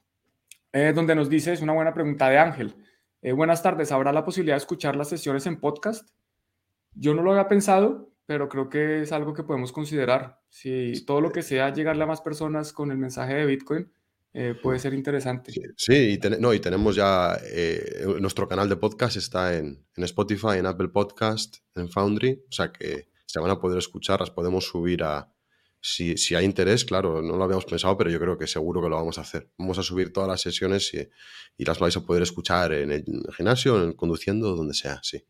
[0.72, 2.74] eh, donde nos dice, es una buena pregunta de Ángel.
[3.22, 6.08] Eh, buenas tardes, ¿habrá la posibilidad de escuchar las sesiones en podcast?
[6.94, 10.40] Yo no lo había pensado, pero creo que es algo que podemos considerar.
[10.48, 13.92] Si todo lo que sea llegarle a más personas con el mensaje de Bitcoin,
[14.32, 15.52] eh, puede ser interesante.
[15.76, 17.36] Sí, y, no, y tenemos ya
[18.20, 22.72] nuestro canal de podcast está en, en, Spotify, en Apple Podcast, en Foundry, o sea
[22.72, 25.28] que se van a poder escuchar, las podemos subir a,
[25.81, 28.97] si, hay interés, claro, no lo habíamos pensado, pero yo creo que seguro que lo
[28.97, 29.51] vamos a hacer.
[29.57, 33.05] Vamos a subir todas las sesiones y, las vais a poder escuchar en el
[33.37, 35.24] gimnasio, en conduciendo, donde sea, sí.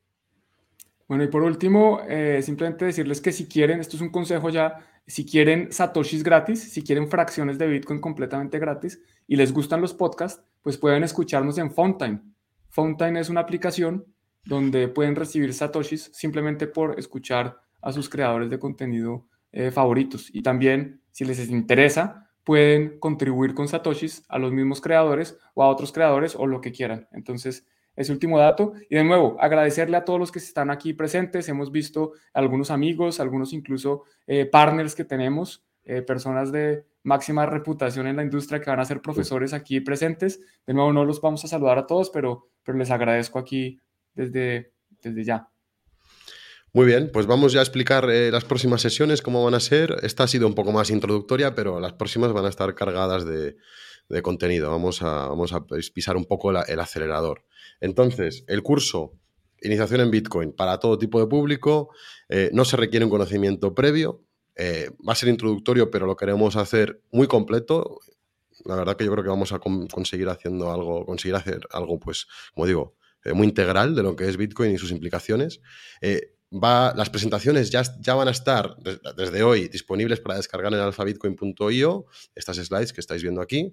[1.08, 4.86] Bueno, y por último, eh, simplemente decirles que si quieren, esto es un consejo ya,
[5.06, 9.92] si quieren satoshis gratis, si quieren fracciones de Bitcoin completamente gratis y les gustan los
[9.92, 12.34] podcasts, pues pueden escucharnos en Fountain.
[12.68, 14.06] Fountain es una aplicación
[14.44, 20.28] donde pueden recibir satoshis simplemente por escuchar a sus creadores de contenido eh, favoritos.
[20.32, 25.68] Y también, si les interesa, pueden contribuir con Satoshis a los mismos creadores o a
[25.68, 27.08] otros creadores o lo que quieran.
[27.12, 28.72] Entonces, ese último dato.
[28.88, 31.48] Y de nuevo, agradecerle a todos los que están aquí presentes.
[31.48, 38.06] Hemos visto algunos amigos, algunos incluso eh, partners que tenemos, eh, personas de máxima reputación
[38.06, 40.40] en la industria que van a ser profesores aquí presentes.
[40.66, 43.78] De nuevo, no los vamos a saludar a todos, pero, pero les agradezco aquí
[44.14, 44.72] desde,
[45.02, 45.49] desde ya.
[46.72, 49.96] Muy bien, pues vamos ya a explicar eh, las próximas sesiones, cómo van a ser.
[50.02, 53.56] Esta ha sido un poco más introductoria, pero las próximas van a estar cargadas de,
[54.22, 54.70] contenido.
[54.70, 57.44] Vamos a, vamos a pisar un poco el acelerador.
[57.80, 59.20] Entonces, el curso
[59.62, 61.90] Iniciación en Bitcoin para todo tipo de público.
[62.28, 64.22] Eh, no se requiere un conocimiento previo.
[64.56, 68.00] Eh, va a ser introductorio, pero lo queremos hacer muy completo.
[68.64, 72.26] La verdad que yo creo que vamos a conseguir haciendo algo, conseguir hacer algo, pues,
[72.54, 72.96] como digo,
[73.34, 75.60] muy integral de lo que es Bitcoin y sus implicaciones
[76.50, 78.76] las presentaciones ya, ya van a estar
[79.16, 83.72] desde hoy disponibles para descargar en alfabitcoin.io, estas slides que estáis viendo aquí.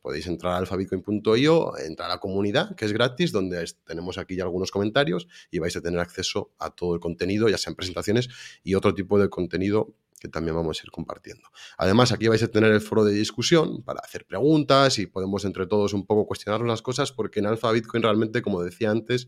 [0.00, 4.44] podéis entrar a alfabitcoin.io, entrar a la comunidad, que es gratis, donde tenemos aquí ya
[4.44, 8.28] algunos comentarios y vais a tener acceso a todo el contenido, ya sean presentaciones
[8.62, 11.48] y otro tipo de contenido que también vamos a ir compartiendo.
[11.76, 15.66] Además, aquí vais a tener el foro de discusión para hacer preguntas y podemos entre
[15.66, 19.26] todos un poco cuestionar las cosas, porque en Alfa Bitcoin realmente, como decía antes,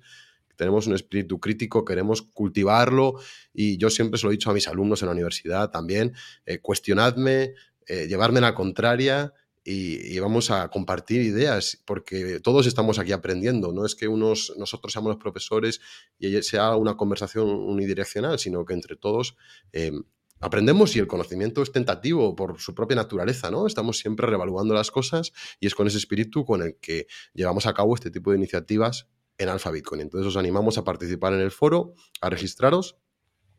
[0.57, 3.15] tenemos un espíritu crítico, queremos cultivarlo
[3.53, 6.15] y yo siempre se lo he dicho a mis alumnos en la universidad también,
[6.47, 7.55] eh, cuestionadme,
[7.87, 9.33] eh, la contraria
[9.67, 14.93] y, vamos a compartir ideas porque todos estamos aquí aprendiendo, no es que unos, nosotros
[14.93, 15.81] seamos los profesores
[16.19, 19.37] y sea una conversación unidireccional, sino que entre todos...
[19.73, 19.93] Eh,
[20.41, 23.67] aprendemos y el conocimiento es tentativo por su propia naturaleza, ¿no?
[23.67, 27.73] Estamos siempre revaluando las cosas y es con ese espíritu con el que llevamos a
[27.73, 30.01] cabo este tipo de iniciativas en Alfa Bitcoin.
[30.01, 32.97] Entonces os animamos a participar en el foro, a registraros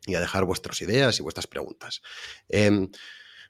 [0.06, 2.02] y a dejar vuestras ideas y vuestras preguntas.
[2.50, 2.90] Em,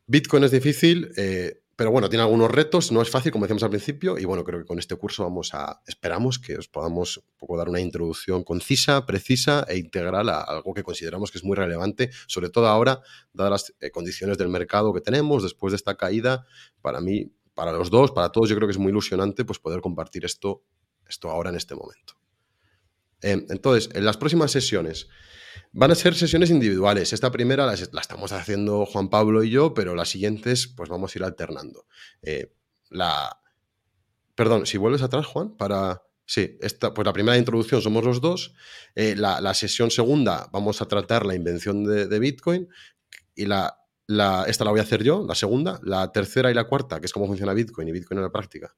[0.08, 3.70] Bitcoin es difícil, eh, pero bueno, tiene algunos retos, no es fácil, como decíamos al
[3.70, 7.38] principio, y bueno, creo que con este curso vamos a, esperamos que os podamos un
[7.38, 11.56] poco dar una introducción concisa, precisa e integral a algo que consideramos que es muy
[11.56, 13.02] relevante, sobre todo ahora,
[13.34, 16.46] dadas las eh, condiciones del mercado que tenemos después de esta caída,
[16.82, 19.82] para mí, para los dos, para todos, yo creo que es muy ilusionante pues poder
[19.82, 20.64] compartir esto,
[21.08, 22.14] esto ahora en este momento.
[23.22, 25.08] Em, entonces, en las próximas sesiones,
[25.78, 27.12] Van a ser sesiones individuales.
[27.14, 31.20] Esta primera la, estamos haciendo Juan Pablo y yo, pero las siguientes pues vamos a
[31.20, 31.86] ir alternando.
[32.22, 32.54] Eh,
[32.90, 33.42] la...
[34.36, 36.02] Perdón, si vuelves atrás, Juan, para...
[36.26, 38.54] Sí, esta, pues la primera introducción somos los dos.
[38.96, 42.68] Eh, la, sesión segunda vamos a tratar la invención de, Bitcoin
[43.36, 43.78] y la,
[44.08, 45.80] la, esta la voy a hacer yo, la segunda.
[45.84, 48.74] La tercera y la cuarta, que es cómo funciona Bitcoin y Bitcoin en la práctica,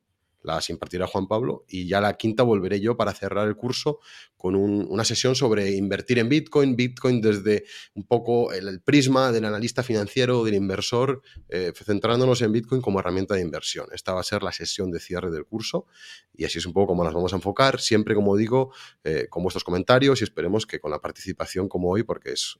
[0.47, 3.99] las impartirá Juan Pablo y ya la quinta volveré yo para cerrar el curso
[4.37, 9.83] con una sesión sobre invertir en Bitcoin, Bitcoin desde un poco el, prisma del analista
[9.83, 13.87] financiero, del inversor, eh, centrándonos en Bitcoin como herramienta de inversión.
[13.91, 15.85] Esta va a ser la sesión de cierre del curso
[16.33, 18.71] y así es un poco como las vamos a enfocar, siempre como digo,
[19.03, 22.57] eh, con vuestros comentarios y esperemos que con la participación como hoy, porque es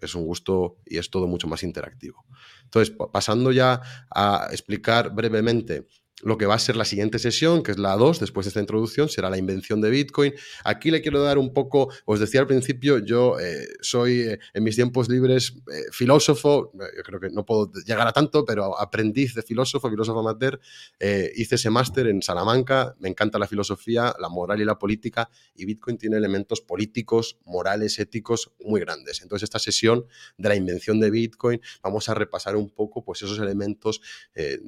[0.00, 2.24] es un gusto y es todo mucho más interactivo.
[2.64, 3.80] Entonces, pasando ya
[4.10, 5.86] a explicar brevemente
[6.22, 8.60] lo que va a ser la siguiente sesión, que es la 2, después de esta
[8.60, 10.34] introducción, será la invención de Bitcoin.
[10.64, 14.64] Aquí le quiero dar un poco, os decía al principio, yo eh, soy eh, en
[14.64, 19.34] mis tiempos libres eh, filósofo, yo creo que no puedo llegar a tanto, pero aprendiz
[19.34, 20.60] de filósofo, filósofo amateur,
[21.34, 25.64] hice ese máster en Salamanca, me encanta la filosofía, la moral y la política, y
[25.64, 29.22] Bitcoin tiene elementos políticos, morales, éticos muy grandes.
[29.22, 30.06] Entonces, esta sesión
[30.36, 34.00] de la invención de Bitcoin, vamos a repasar un poco pues, esos elementos
[34.34, 34.60] de,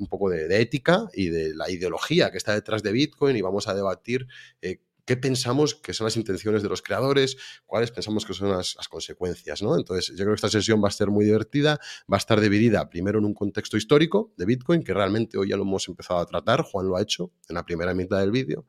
[0.00, 3.68] un poco de ética y de la ideología que está detrás de Bitcoin y vamos
[3.68, 4.26] a debatir
[4.62, 8.76] eh, qué pensamos que son las intenciones de los creadores, cuáles pensamos que son las,
[8.90, 9.74] consecuencias, ¿no?
[9.74, 11.80] Entonces, yo creo que esta sesión va a ser muy divertida,
[12.12, 15.56] va a estar dividida primero en un contexto histórico de Bitcoin, que realmente hoy ya
[15.56, 18.66] lo hemos empezado a tratar, Juan lo ha hecho en la primera mitad del vídeo,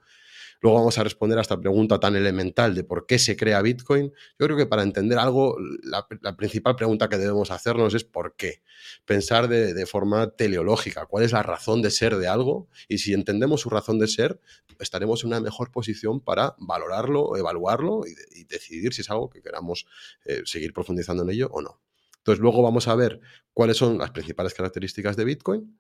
[0.62, 4.12] Luego vamos a responder a esta pregunta tan elemental de por qué se crea Bitcoin.
[4.38, 6.06] Yo creo que para entender algo, la,
[6.36, 8.62] principal pregunta que debemos hacernos es por qué.
[9.06, 13.62] Pensar de, forma teleológica, cuál es la razón de ser de algo y si entendemos
[13.62, 14.42] su razón de ser,
[14.80, 19.86] estaremos en una mejor posición para valorarlo, evaluarlo y, decidir si es algo que queramos
[20.26, 21.80] eh, seguir profundizando en ello o no.
[22.18, 23.22] Entonces luego vamos a ver
[23.54, 25.80] cuáles son las principales características de Bitcoin,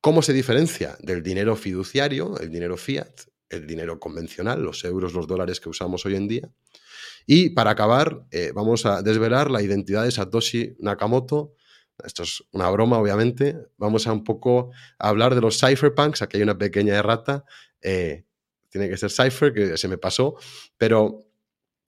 [0.00, 5.26] cómo se diferencia del dinero fiduciario, el dinero fiat, el dinero convencional, los euros, los
[5.26, 6.50] dólares que usamos hoy en día.
[7.26, 11.54] Y para acabar, eh, vamos a desvelar la identidad de Satoshi Nakamoto.
[12.04, 13.56] Esto es una broma, obviamente.
[13.76, 16.22] Vamos a un poco hablar de los cypherpunks.
[16.22, 17.44] Aquí hay una pequeña errata.
[17.80, 18.24] Eh,
[18.70, 20.36] tiene que ser cipher, que se me pasó.
[20.76, 21.26] Pero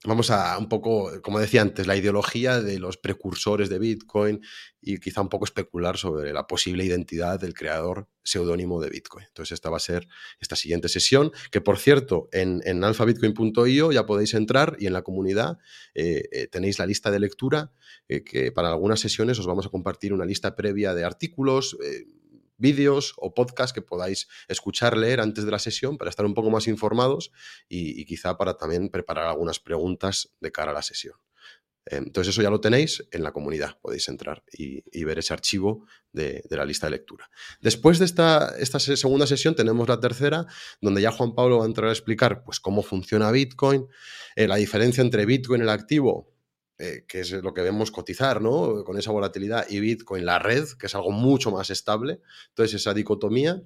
[0.04, 4.40] vamos a un poco, como decía antes, la ideología de los precursores de Bitcoin
[4.80, 9.26] y quizá un poco especular sobre la posible identidad del creador seudónimo de Bitcoin.
[9.26, 10.06] Entonces esta va a ser
[10.40, 15.02] esta siguiente sesión, que por cierto, en, en alfabitcoin.io ya podéis entrar y en la
[15.02, 15.58] comunidad
[15.94, 17.72] eh, eh, tenéis la lista de lectura,
[18.08, 21.76] eh, que para algunas sesiones os vamos a compartir una lista previa de artículos
[22.56, 26.50] vídeos o podcasts que podáis escuchar, leer antes de la sesión para estar un poco
[26.50, 27.32] más informados
[27.68, 31.14] y, quizá para también preparar algunas preguntas de cara a la sesión.
[31.86, 35.86] Eh, entonces eso ya lo tenéis en la comunidad, podéis entrar y, ver ese archivo
[36.12, 37.28] de, la lista de lectura.
[37.60, 40.46] Después de esta, segunda sesión tenemos la tercera,
[40.80, 43.86] donde ya Juan Pablo va a entrar a explicar pues, cómo funciona Bitcoin,
[44.36, 46.33] eh, la diferencia entre Bitcoin, el activo,
[46.78, 48.84] eh, que es lo que vemos cotizar, ¿no?
[48.84, 52.20] Con esa volatilidad y Bitcoin, la red, que es algo mucho más estable.
[52.48, 53.62] Entonces, esa dicotomía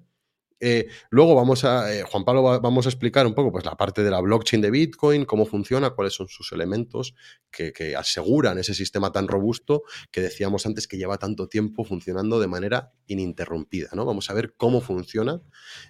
[0.60, 4.02] eh, luego vamos a, eh, Juan Pablo, vamos a explicar un poco pues, la parte
[4.02, 7.14] de la blockchain de Bitcoin, cómo funciona, cuáles son sus elementos
[7.50, 12.46] que, aseguran ese sistema tan robusto que decíamos antes que lleva tanto tiempo funcionando de
[12.46, 13.90] manera ininterrumpida.
[13.94, 14.04] ¿no?
[14.04, 15.40] Vamos a ver cómo funciona.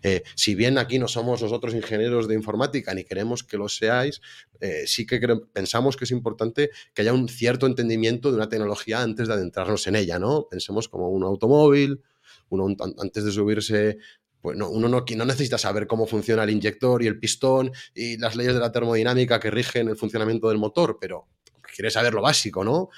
[0.02, 4.20] Eh, si bien aquí no somos nosotros ingenieros de informática ni queremos que lo seáis,
[4.86, 5.20] sí que
[5.52, 9.86] pensamos que es importante que haya un cierto entendimiento de una tecnología antes de adentrarnos
[9.86, 10.18] en ella.
[10.18, 10.48] ¿no?
[10.50, 12.02] Pensemos como un automóvil,
[12.50, 13.98] uno antes de subirse
[14.40, 18.16] pues no, uno no, no, necesita saber cómo funciona el inyector y el pistón y
[18.18, 21.28] las leyes de la termodinámica que rigen el funcionamiento del motor, pero
[21.78, 22.88] quiere saber lo básico, ¿no?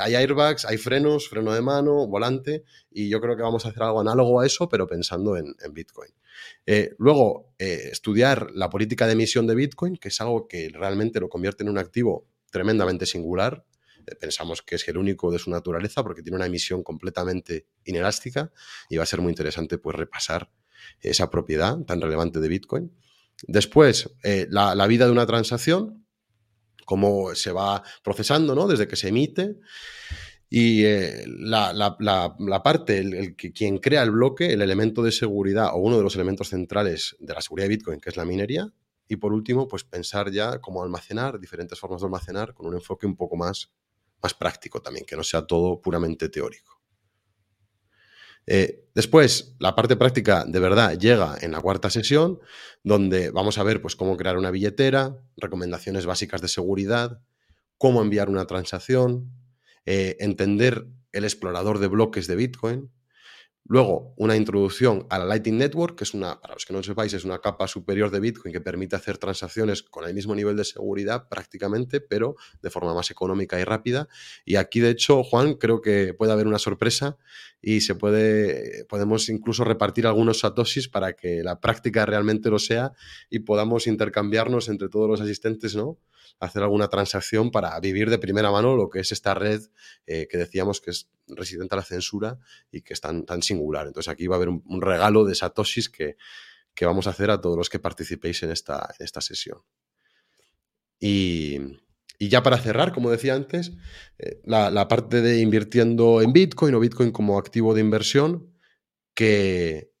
[0.00, 3.82] Hay airbags, hay frenos, freno de mano, volante, y yo creo que vamos a hacer
[3.82, 6.12] algo análogo a eso, pero pensando en, Bitcoin.
[6.64, 11.18] Eh, luego, eh, estudiar la política de emisión de Bitcoin, que es algo que realmente
[11.18, 13.64] lo convierte en un activo tremendamente singular.
[14.06, 18.52] Eh, pensamos que es el único de su naturaleza porque tiene una emisión completamente inelástica
[18.88, 20.48] y va a ser muy interesante pues repasar
[21.00, 22.92] esa propiedad tan relevante de Bitcoin.
[23.46, 26.06] Después, eh, la, vida de una transacción,
[26.84, 28.66] cómo se va procesando ¿no?
[28.66, 29.56] desde que se emite.
[30.50, 35.98] Y eh, la, parte, el, quien crea el bloque, el elemento de seguridad o uno
[35.98, 38.72] de los elementos centrales de la seguridad de Bitcoin, que es la minería.
[39.08, 43.06] Y por último, pues pensar ya cómo almacenar, diferentes formas de almacenar con un enfoque
[43.06, 43.70] un poco más,
[44.22, 46.77] más práctico también, que no sea todo puramente teórico.
[48.50, 52.40] Eh, después, la parte práctica de verdad llega en la cuarta sesión,
[52.82, 57.20] donde vamos a ver pues, cómo crear una billetera, recomendaciones básicas de seguridad,
[57.76, 59.30] cómo enviar una transacción,
[59.84, 62.90] eh, entender el explorador de bloques de Bitcoin,
[63.70, 66.82] Luego, una introducción a la Lightning Network, que es una, para los que no lo
[66.82, 70.56] sepáis, es una capa superior de Bitcoin que permite hacer transacciones con el mismo nivel
[70.56, 74.08] de seguridad prácticamente, pero de forma más económica y rápida.
[74.46, 77.18] Y aquí, de hecho, Juan, creo que puede haber una sorpresa
[77.60, 82.92] y se puede, podemos incluso repartir algunos satoshis para que la práctica realmente lo sea
[83.28, 85.98] y podamos intercambiarnos entre todos los asistentes, ¿no?
[86.40, 89.62] Hacer alguna transacción para vivir de primera mano lo que es esta red
[90.06, 92.38] eh, que decíamos que es resistente a la censura
[92.70, 93.86] y que es tan, tan singular.
[93.86, 96.16] Entonces aquí va a haber un, regalo de satoshis que,
[96.74, 99.62] que, vamos a hacer a todos los que participéis en esta, esta sesión.
[101.00, 101.58] Y,
[102.18, 103.72] y, ya para cerrar, como decía antes,
[104.18, 108.52] eh, la, la, parte de invirtiendo en Bitcoin o Bitcoin como activo de inversión,
[109.14, 109.92] que,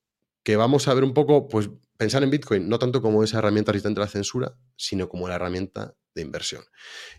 [0.42, 3.72] que vamos a ver un poco, pues pensar en Bitcoin no tanto como esa herramienta
[3.72, 6.64] resistente a la censura, sino como la herramienta de inversión.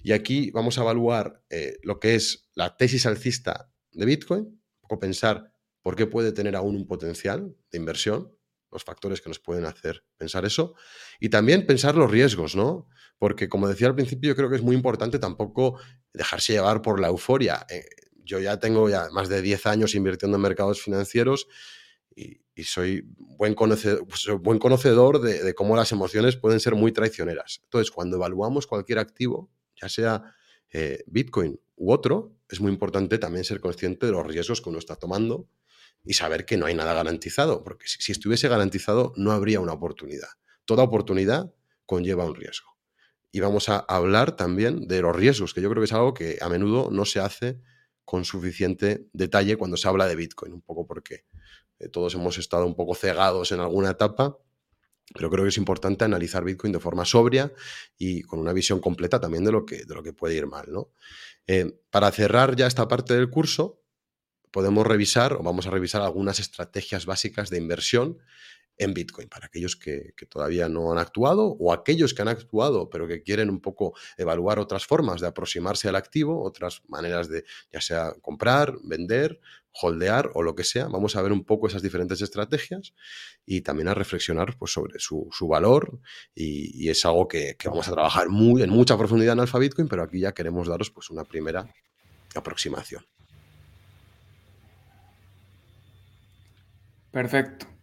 [0.03, 4.99] Y aquí vamos a evaluar eh, lo que es la tesis alcista de Bitcoin, poco
[4.99, 8.35] pensar por qué puede tener aún un potencial de inversión,
[8.71, 10.75] los factores que nos pueden hacer pensar eso,
[11.19, 12.87] y también pensar los riesgos, ¿no?
[13.17, 15.79] Porque como decía al principio, yo creo que es muy importante tampoco
[16.13, 17.65] dejarse llevar por la euforia.
[17.69, 17.85] Eh,
[18.23, 21.47] yo ya tengo ya más de 10 años invirtiendo en mercados financieros
[22.15, 24.05] y, soy buen conocedor,
[24.41, 27.61] buen conocedor de, cómo las emociones pueden ser muy traicioneras.
[27.63, 29.49] Entonces, cuando evaluamos cualquier activo,
[29.81, 30.35] ya sea
[30.71, 34.79] eh, Bitcoin u otro, es muy importante también ser consciente de los riesgos que uno
[34.79, 35.47] está tomando
[36.03, 40.29] y saber que no hay nada garantizado, porque si, estuviese garantizado no habría una oportunidad.
[40.65, 41.53] Toda oportunidad
[41.85, 42.77] conlleva un riesgo.
[43.31, 46.37] Y vamos a hablar también de los riesgos, que yo creo que es algo que
[46.41, 47.59] a menudo no se hace
[48.05, 51.25] con suficiente detalle cuando se habla de Bitcoin, un poco porque
[51.79, 54.37] eh, todos hemos estado un poco cegados en alguna etapa,
[55.13, 57.51] pero creo que es importante analizar Bitcoin de forma sobria
[57.97, 60.67] y con una visión completa también de lo que, de lo que puede ir mal.
[60.71, 60.91] ¿no?
[61.47, 63.81] Eh, para cerrar ya esta parte del curso,
[64.51, 68.19] podemos revisar o vamos a revisar algunas estrategias básicas de inversión
[68.79, 73.07] en Bitcoin, para aquellos que, todavía no han actuado o aquellos que han actuado pero
[73.07, 77.81] que quieren un poco evaluar otras formas de aproximarse al activo, otras maneras de ya
[77.81, 79.39] sea comprar, vender,
[79.73, 80.87] holdear o lo que sea.
[80.87, 82.93] Vamos a ver un poco esas diferentes estrategias
[83.45, 85.99] y también a reflexionar pues, sobre su, valor
[86.33, 90.03] y, es algo que, vamos a trabajar muy, en mucha profundidad en Alpha Bitcoin, pero
[90.03, 91.67] aquí ya queremos daros pues, una primera
[92.33, 93.05] aproximación.
[97.11, 97.78] Perfecto.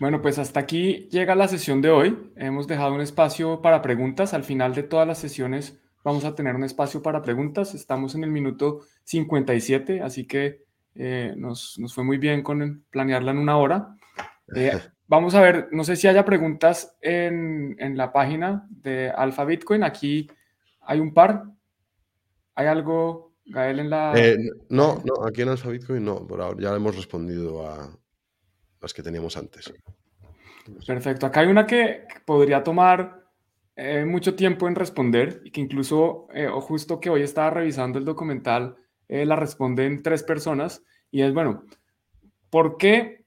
[0.00, 2.32] Bueno, pues hasta aquí llega la sesión de hoy.
[2.34, 4.32] Hemos dejado un espacio para preguntas.
[4.32, 7.74] Al final de todas las sesiones vamos a tener un espacio para preguntas.
[7.74, 13.38] Estamos en el minuto 57, así que eh, nos, fue muy bien con planearla en
[13.38, 13.96] una hora.
[14.56, 14.72] Eh,
[15.06, 19.84] vamos a ver, no sé si haya preguntas en, la página de Alfa Bitcoin.
[19.84, 20.28] Aquí
[20.80, 21.44] hay un par.
[22.56, 24.12] ¿Hay algo, Gael, en la...?
[24.16, 24.36] Eh,
[24.68, 26.26] no, no, aquí en Alfa Bitcoin no.
[26.26, 27.96] Por ahora ya hemos respondido a,
[28.80, 29.72] las que teníamos antes.
[30.86, 31.26] Perfecto.
[31.26, 33.24] Acá hay una que podría tomar
[33.76, 38.04] eh, mucho tiempo en responder y que incluso, eh, justo que hoy estaba revisando el
[38.04, 38.76] documental,
[39.08, 41.64] eh, la responden tres personas y es, bueno,
[42.50, 43.24] ¿por qué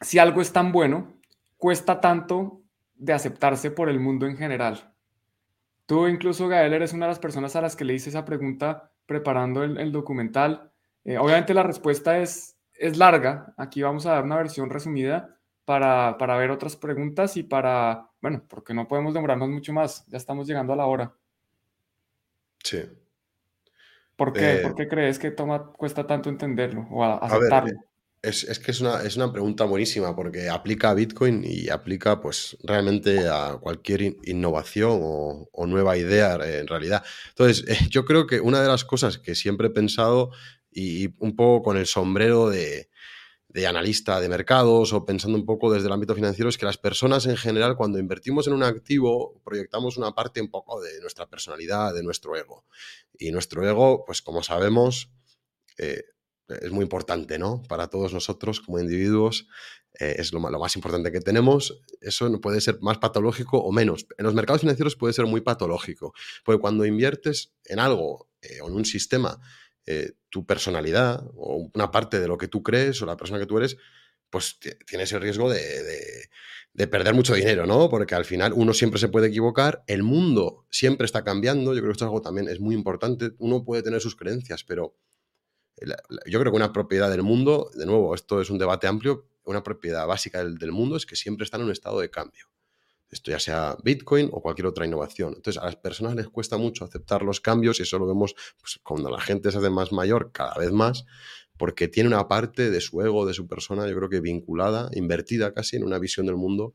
[0.00, 1.18] si algo es tan bueno,
[1.56, 2.62] cuesta tanto
[2.94, 4.94] de aceptarse por el mundo en general?
[5.86, 8.90] Tú incluso, Gael, eres una de las personas a las que le hice esa pregunta
[9.04, 10.72] preparando el documental.
[11.04, 13.54] obviamente la respuesta es es larga.
[13.56, 18.74] Aquí vamos a dar una versión resumida para, ver otras preguntas y para, bueno, porque
[18.74, 20.06] no podemos demorarnos mucho más.
[20.08, 21.14] Ya estamos llegando a la hora.
[22.62, 22.82] Sí.
[24.16, 24.60] ¿Por qué?
[24.62, 27.72] ¿Por eh, qué crees que toma, cuesta tanto entenderlo o aceptarlo?
[28.24, 32.56] es, que es una, es una, pregunta buenísima porque aplica a Bitcoin y aplica pues
[32.62, 37.04] realmente a cualquier innovación o, nueva idea en realidad.
[37.30, 40.30] Entonces, yo creo que una de las cosas que siempre he pensado
[40.74, 42.88] y un poco con el sombrero de,
[43.66, 47.26] analista de mercados o pensando un poco desde el ámbito financiero es que las personas
[47.26, 51.94] en general cuando invertimos en un activo proyectamos una parte un poco de nuestra personalidad,
[51.94, 52.66] de nuestro ego.
[53.16, 55.12] Y nuestro ego, pues como sabemos,
[55.78, 56.02] eh,
[56.48, 57.62] es muy importante, ¿no?
[57.68, 59.46] Para todos nosotros como individuos
[60.00, 61.80] eh, es lo, más importante que tenemos.
[62.00, 64.06] Eso puede ser más patológico o menos.
[64.18, 66.12] En los mercados financieros puede ser muy patológico,
[66.44, 69.40] porque cuando inviertes en algo eh, o en un sistema
[70.30, 73.58] tu personalidad o una parte de lo que tú crees o la persona que tú
[73.58, 73.76] eres,
[74.30, 76.28] pues tienes el riesgo de,
[76.72, 77.88] de, perder mucho dinero, ¿no?
[77.88, 81.90] Porque al final uno siempre se puede equivocar, el mundo siempre está cambiando, yo creo
[81.90, 84.96] que esto es algo también es muy importante, uno puede tener sus creencias, pero
[86.26, 89.62] yo creo que una propiedad del mundo, de nuevo, esto es un debate amplio, una
[89.62, 92.46] propiedad básica del, mundo es que siempre está en un estado de cambio.
[93.14, 95.34] Esto ya sea Bitcoin o cualquier otra innovación.
[95.36, 98.80] Entonces, a las personas les cuesta mucho aceptar los cambios y eso lo vemos pues,
[98.82, 101.04] cuando la gente se hace más mayor, cada vez más,
[101.56, 105.54] porque tiene una parte de su ego, de su persona, yo creo que vinculada, invertida
[105.54, 106.74] casi en una visión del mundo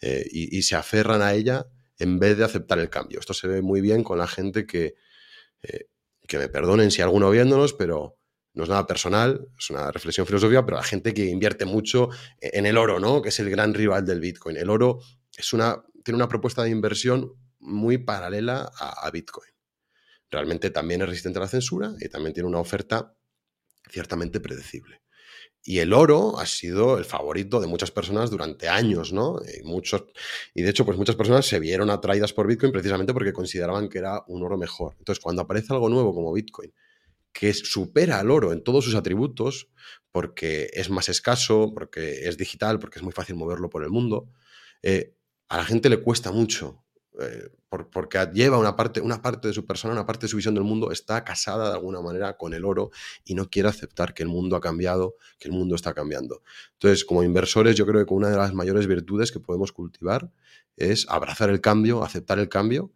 [0.00, 1.66] eh, y, se aferran a ella
[1.98, 3.18] en vez de aceptar el cambio.
[3.18, 4.94] Esto se ve muy bien con la gente que,
[5.62, 5.88] eh,
[6.28, 8.16] que me perdonen si alguno viéndonos, pero
[8.54, 12.10] no es nada personal, es una reflexión filosófica, pero la gente que invierte mucho
[12.40, 13.22] en el oro, ¿no?
[13.22, 14.56] Que es el gran rival del Bitcoin.
[14.56, 15.00] El oro
[15.52, 19.50] una, tiene una propuesta de inversión muy paralela a, Bitcoin.
[20.30, 23.14] Realmente también es resistente a la censura y también tiene una oferta
[23.90, 25.02] ciertamente predecible.
[25.62, 29.40] Y el oro ha sido el favorito de muchas personas durante años, ¿no?
[29.42, 30.04] Y, muchos,
[30.54, 33.98] y de hecho, pues muchas personas se vieron atraídas por Bitcoin precisamente porque consideraban que
[33.98, 34.94] era un oro mejor.
[34.98, 36.72] Entonces, cuando aparece algo nuevo como Bitcoin,
[37.32, 39.68] que supera al oro en todos sus atributos,
[40.10, 44.30] porque es más escaso, porque es digital, porque es muy fácil moverlo por el mundo,
[44.82, 45.14] eh,
[45.50, 46.82] a la gente le cuesta mucho,
[47.20, 50.54] eh, porque lleva una parte, una parte de su persona, una parte de su visión
[50.54, 52.90] del mundo, está casada de alguna manera con el oro
[53.24, 56.42] y no quiere aceptar que el mundo ha cambiado, que el mundo está cambiando.
[56.74, 60.30] Entonces, como inversores, yo creo que una de las mayores virtudes que podemos cultivar
[60.76, 62.92] es abrazar el cambio, aceptar el cambio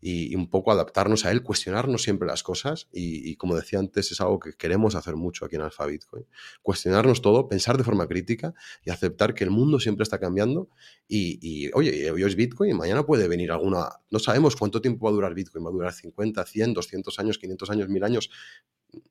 [0.00, 4.20] y, un poco adaptarnos a él, cuestionarnos siempre las cosas y, como decía antes, es
[4.20, 6.26] algo que queremos hacer mucho aquí en Alfa Bitcoin.
[6.62, 10.68] Cuestionarnos todo, pensar de forma crítica y aceptar que el mundo siempre está cambiando
[11.08, 15.10] y, oye, hoy es Bitcoin y mañana puede venir alguna, no sabemos cuánto tiempo va
[15.10, 18.30] a durar Bitcoin, va a durar 50, 100, 200 años, 500 años, 1000 años,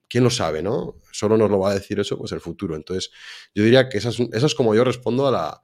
[0.07, 0.95] ¿quién lo sabe, no?
[1.11, 2.75] Solo nos lo va a decir eso, pues el futuro.
[2.75, 3.11] Entonces,
[3.53, 5.61] yo diría que esa es como yo respondo a la,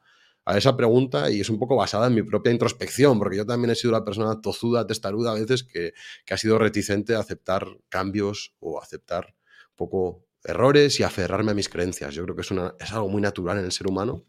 [0.58, 3.76] esa pregunta y es un poco basada en mi propia introspección, porque yo también he
[3.76, 5.94] sido la persona tozuda, testaruda a veces, que,
[6.30, 9.36] ha sido reticente a aceptar cambios o aceptar
[9.72, 12.16] un poco errores y aferrarme a mis creencias.
[12.16, 14.24] Yo creo que es, una, es algo muy natural en el ser humano,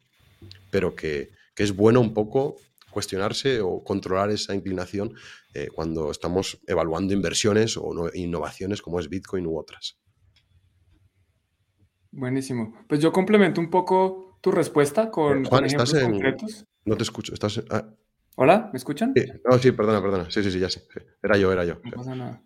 [0.71, 2.57] pero que, es bueno un poco
[2.91, 5.15] cuestionarse o controlar esa inclinación
[5.55, 10.03] eh, cuando estamos evaluando inversiones o innovaciones como es Bitcoin u otras.
[12.11, 12.75] Buenísimo.
[12.89, 16.11] Pues yo complemento un poco tu respuesta con, Juan, ejemplos estás en...
[16.11, 16.67] concretos.
[16.85, 17.33] No te escucho.
[17.33, 17.89] Estás ah.
[18.37, 19.13] Hola, ¿me escuchan?
[19.15, 19.25] Sí.
[19.61, 20.31] sí, perdona, perdona.
[20.31, 20.83] Sí, sí, sí, ya sé.
[21.23, 21.77] Era yo, era yo.
[21.85, 22.43] No pasa nada.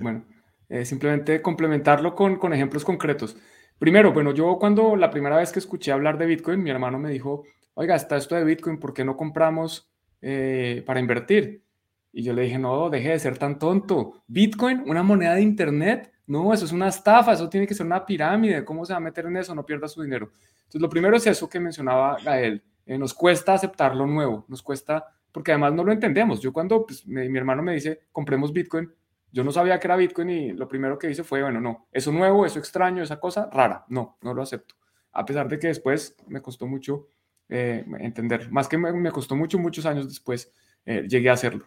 [0.00, 0.24] Bueno,
[0.68, 3.36] eh, simplemente complementarlo con, con ejemplos concretos.
[3.78, 7.10] Primero, bueno, yo cuando la primera vez que escuché hablar de Bitcoin, mi hermano me
[7.10, 7.44] dijo,
[7.74, 9.90] oiga, está esto de Bitcoin, ¿por qué no compramos
[10.20, 11.64] eh, para invertir?
[12.12, 14.22] Y yo le dije, no, deje de ser tan tonto.
[14.26, 18.06] Bitcoin, una moneda de Internet, no, eso es una estafa, eso tiene que ser una
[18.06, 18.64] pirámide.
[18.64, 19.52] ¿Cómo se va a meter en eso?
[19.52, 20.30] No pierda su dinero.
[20.58, 22.62] Entonces, lo primero es eso que mencionaba Gael.
[22.86, 26.40] Eh, nos cuesta aceptar lo nuevo, nos cuesta, porque además no lo entendemos.
[26.40, 28.88] Yo cuando pues, mi hermano me dice, compremos Bitcoin,
[29.32, 32.12] yo no sabía que era Bitcoin y lo primero que hice fue, bueno, no, eso
[32.12, 34.76] nuevo, eso extraño, esa cosa rara, no, no lo acepto.
[35.10, 37.08] A pesar de que después me costó mucho
[37.48, 40.52] eh, entender, más que me, costó mucho, muchos años después
[40.86, 41.66] eh, llegué a hacerlo.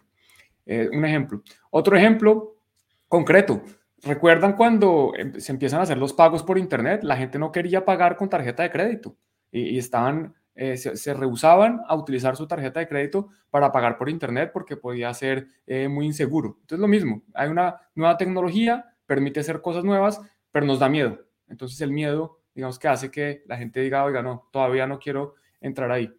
[0.64, 1.42] un ejemplo.
[1.68, 2.56] Otro ejemplo
[3.08, 3.62] concreto.
[4.02, 7.02] ¿Recuerdan cuando em, se empiezan a hacer los pagos por Internet?
[7.02, 9.16] La gente no quería pagar con tarjeta de crédito
[9.50, 14.50] y, estaban, eh, se, rehusaban a utilizar su tarjeta de crédito para pagar por Internet
[14.52, 16.58] porque podía ser eh, muy inseguro.
[16.60, 20.20] Entonces, lo mismo, hay una nueva tecnología, permite hacer cosas nuevas,
[20.50, 21.20] pero nos da miedo.
[21.48, 25.34] Entonces, el miedo, digamos que hace que la gente diga, oiga, no, todavía no quiero
[25.60, 26.12] entrar ahí.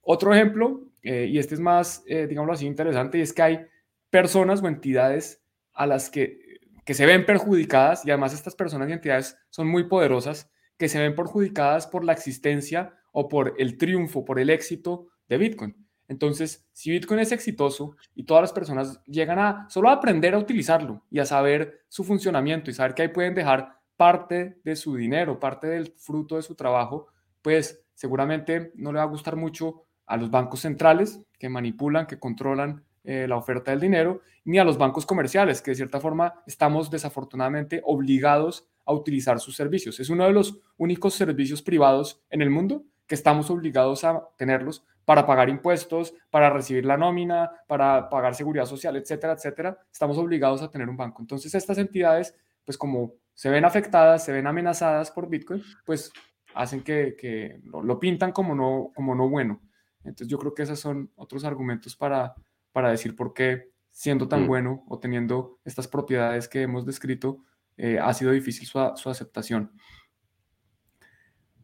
[0.00, 3.66] Otro ejemplo, eh, y este es más, digámoslo así, interesante, y es que hay
[4.08, 5.44] personas o entidades
[5.74, 6.49] a las que
[6.90, 10.98] que se ven perjudicadas, y además estas personas y entidades son muy poderosas, que se
[10.98, 15.86] ven perjudicadas por la existencia o por el triunfo, por el éxito de Bitcoin.
[16.08, 20.38] Entonces, si Bitcoin es exitoso y todas las personas llegan a solo a aprender a
[20.38, 24.96] utilizarlo y a saber su funcionamiento y saber que ahí pueden dejar parte de su
[24.96, 27.06] dinero, parte del fruto de su trabajo,
[27.40, 32.18] pues seguramente no le va a gustar mucho a los bancos centrales que manipulan, que
[32.18, 36.42] controlan eh, la oferta del dinero, ni a los bancos comerciales, que de cierta forma
[36.46, 40.00] estamos desafortunadamente obligados a utilizar sus servicios.
[40.00, 44.84] Es uno de los únicos servicios privados en el mundo que estamos obligados a tenerlos
[45.04, 49.78] para pagar impuestos, para recibir la nómina, para pagar seguridad social, etcétera, etcétera.
[49.90, 51.22] Estamos obligados a tener un banco.
[51.22, 56.12] Entonces estas entidades, pues como se ven afectadas, se ven amenazadas por Bitcoin, pues
[56.54, 59.60] hacen que, lo, lo, pintan como no, como no bueno.
[60.04, 62.34] Entonces yo creo que esos son otros argumentos para,
[62.72, 64.46] para decir por qué, siendo tan mm.
[64.46, 67.44] bueno o teniendo estas propiedades que hemos descrito,
[67.76, 69.72] eh, ha sido difícil su, aceptación.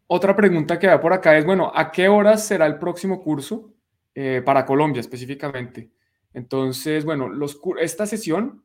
[0.07, 3.75] Otra pregunta que va por acá es, bueno, ¿a qué horas será el próximo curso
[4.15, 5.91] eh, para Colombia específicamente?
[6.33, 8.63] Entonces, bueno, los, esta sesión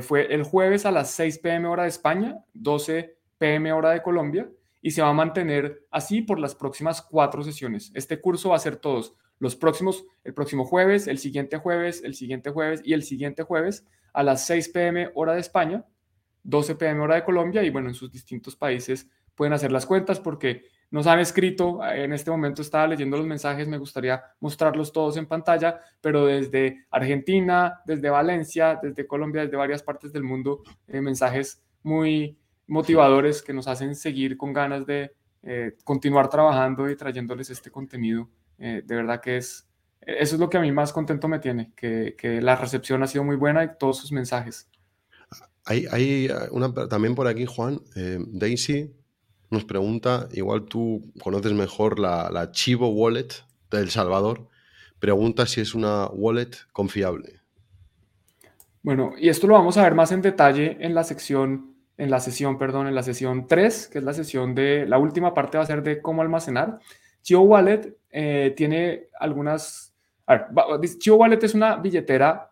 [0.00, 4.48] fue el jueves a las 6 pm hora de España, 12 pm hora de Colombia,
[4.86, 7.90] y se va a mantener así por las próximas cuatro sesiones.
[7.94, 12.14] Este curso va a ser todos los próximos, el próximo jueves, el siguiente jueves, el
[12.14, 15.84] siguiente jueves y el siguiente jueves a las 6 pm hora de España,
[16.42, 20.20] 12 pm hora de Colombia y bueno, en sus distintos países pueden hacer las cuentas
[20.20, 25.16] porque nos han escrito, en este momento estaba leyendo los mensajes, me gustaría mostrarlos todos
[25.16, 31.00] en pantalla, pero desde Argentina, desde Valencia, desde Colombia, desde varias partes del mundo, eh,
[31.00, 35.12] mensajes muy motivadores que nos hacen seguir con ganas de
[35.42, 38.28] eh, continuar trabajando y trayéndoles este contenido
[38.58, 39.68] eh, de verdad que es,
[40.00, 43.06] eso es lo que a mí más contento me tiene, que, que la recepción ha
[43.06, 44.68] sido muy buena y todos sus mensajes.
[45.64, 48.94] Hay, hay una, también por aquí, Juan, eh, Daisy
[49.50, 53.28] nos pregunta, igual tú conoces mejor la, la Chivo Wallet
[53.70, 54.48] de El Salvador,
[54.98, 57.40] pregunta si es una wallet confiable.
[58.82, 62.20] Bueno, y esto lo vamos a ver más en detalle en la sección, en la
[62.20, 65.64] sesión, perdón, en la sesión 3, que es la sesión de, la última parte va
[65.64, 66.78] a ser de cómo almacenar.
[67.22, 69.94] Chivo Wallet eh, tiene algunas...
[70.26, 72.50] A ver, Chivo Wallet es una billetera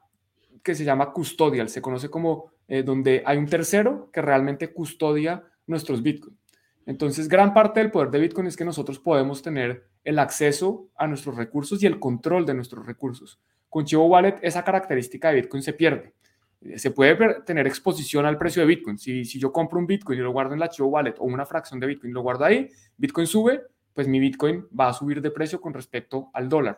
[0.63, 5.43] que se llama custodial, se conoce como eh, donde hay un tercero que realmente custodia
[5.67, 6.39] nuestros Bitcoin.
[6.85, 11.07] Entonces, gran parte del poder de Bitcoin es que nosotros podemos tener el acceso a
[11.07, 13.41] nuestros recursos y el control de nuestros recursos.
[13.71, 16.13] Con Chivo Wallet esa característica de Bitcoin se pierde.
[16.61, 18.99] Eh, se puede tener exposición al precio de Bitcoin.
[18.99, 21.47] Si, si yo compro un Bitcoin y lo guardo en la Chivo Wallet o una
[21.47, 23.63] fracción de Bitcoin y lo guardo ahí, Bitcoin sube,
[23.95, 26.77] pues mi Bitcoin va a subir de precio con respecto al dólar.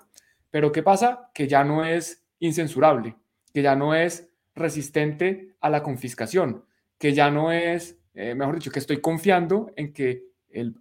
[0.50, 1.30] Pero ¿qué pasa?
[1.34, 3.16] Que ya no es incensurable,
[3.52, 6.64] que ya no es resistente a la confiscación,
[6.98, 10.76] que ya no es, eh, mejor dicho, que estoy confiando en que el,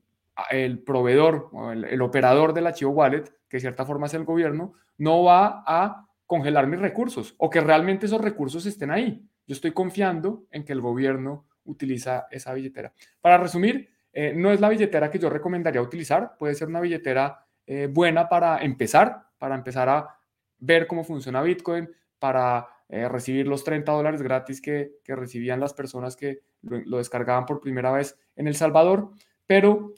[0.51, 4.25] el proveedor o el, el, operador del archivo wallet, que de cierta forma es el
[4.25, 9.25] gobierno, no va a congelar mis recursos o que realmente esos recursos estén ahí.
[9.47, 12.93] Yo estoy confiando en que el gobierno utiliza esa billetera.
[13.21, 17.45] Para resumir, eh, no es la billetera que yo recomendaría utilizar, puede ser una billetera
[17.67, 20.17] eh, buena para empezar, para empezar a
[20.57, 26.15] ver cómo funciona Bitcoin, para eh, recibir los 30 dólares gratis que, recibían las personas
[26.15, 29.09] que lo, descargaban por primera vez en El Salvador,
[29.45, 29.93] pero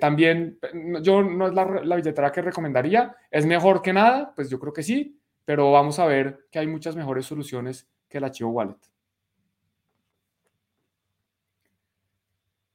[0.00, 0.58] también
[1.00, 4.74] yo no es la, la billetera que recomendaría, es mejor que nada, pues yo creo
[4.74, 8.76] que sí, pero vamos a ver que hay muchas mejores soluciones que el archivo wallet.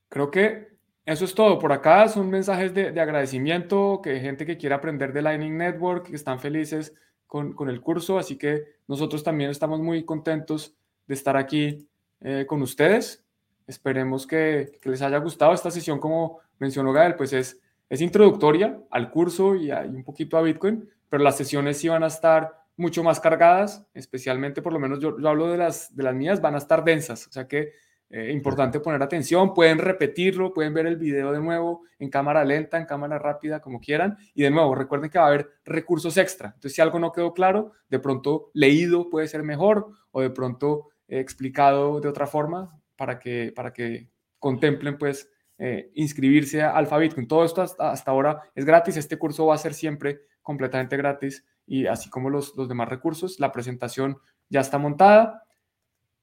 [0.10, 0.77] Creo que
[1.08, 1.58] eso es todo.
[1.58, 6.16] Por acá son mensajes de, agradecimiento, que gente que quiere aprender de Lightning Network, que
[6.18, 6.94] están felices
[7.26, 8.20] con, el curso.
[8.20, 10.76] Así que nosotros también estamos muy contentos
[11.08, 11.88] de estar aquí
[12.20, 13.24] eh, con ustedes.
[13.68, 17.58] Esperemos que, les haya gustado esta sesión, como mencionó Gael, pues es,
[17.90, 22.08] es introductoria al curso y, un poquito a Bitcoin, pero las sesiones sí van a
[22.08, 26.16] estar mucho más cargadas, especialmente por lo menos yo, yo hablo de las, de las
[26.16, 27.28] mías, van a estar densas.
[27.28, 27.72] O sea que
[28.10, 32.78] eh, importante poner atención, pueden repetirlo, pueden ver el video de nuevo en cámara lenta,
[32.78, 34.18] en cámara rápida, como quieran.
[34.34, 36.50] Y de nuevo, recuerden que va a haber recursos extra.
[36.50, 40.90] Entonces, si algo no quedó claro, de pronto leído puede ser mejor o de pronto
[41.08, 46.98] eh, explicado de otra forma para que, para que contemplen pues eh, inscribirse a Alpha
[46.98, 47.28] Bitcoin.
[47.28, 48.96] Todo esto hasta, hasta, ahora es gratis.
[48.96, 53.38] Este curso va a ser siempre completamente gratis y así como los, los demás recursos.
[53.42, 55.44] La presentación ya está montada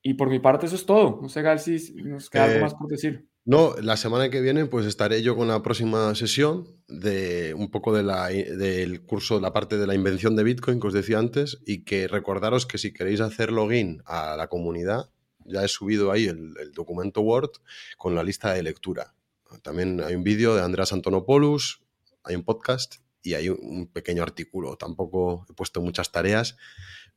[0.06, 1.18] y por mi parte eso es todo.
[1.22, 3.26] No sé, Gal, si nos queda algo eh, más por decir.
[3.46, 7.94] No, la semana que viene pues estaré yo con la próxima sesión de un poco
[7.94, 11.58] de la, del curso, la parte de la invención de Bitcoin que os decía antes
[11.66, 15.10] y que recordaros que si queréis hacer login a la comunidad,
[15.46, 17.52] ya he subido ahí el, documento Word
[17.96, 19.14] con la lista de lectura.
[19.62, 21.82] También hay un vídeo de Andreas Antonopoulos,
[22.24, 24.76] hay un podcast y hay un pequeño artículo.
[24.76, 26.58] Tampoco he puesto muchas tareas,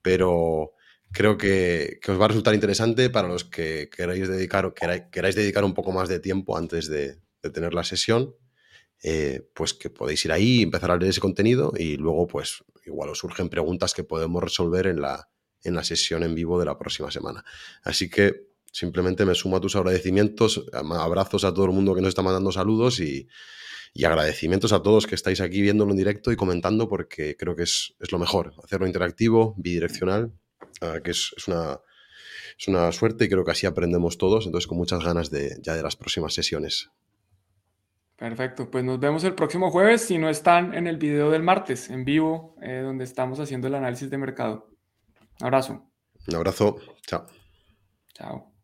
[0.01, 0.71] pero
[1.12, 5.74] creo que, os va a resultar interesante para los que queráis dedicar, queráis, dedicar un
[5.74, 7.19] poco más de tiempo antes de,
[7.53, 8.36] tener la sesión.
[9.03, 13.10] Eh, pues que podéis ir ahí, empezar a leer ese contenido y luego, pues, igual
[13.10, 15.30] os surgen preguntas que podemos resolver en la,
[15.61, 17.45] en la sesión en vivo de la próxima semana.
[17.84, 22.10] Así que simplemente me sumo a tus agradecimientos, abrazos a todo el mundo que nos
[22.10, 23.27] está mandando saludos y,
[24.03, 27.95] agradecimientos a todos que estáis aquí viéndolo en directo y comentando porque creo que es,
[27.99, 30.34] es lo mejor, hacerlo interactivo, bidireccional
[31.03, 31.79] Que es, una,
[32.57, 35.75] es una suerte y creo que así aprendemos todos, entonces con muchas ganas de, ya
[35.75, 36.89] de las próximas sesiones.
[38.15, 41.89] Perfecto, pues nos vemos el próximo jueves si no están en el video del martes
[41.89, 44.69] en vivo, eh, donde estamos haciendo el análisis de mercado.
[45.39, 45.91] Un abrazo.
[46.27, 47.27] Un abrazo, chao.
[48.15, 48.56] Chao.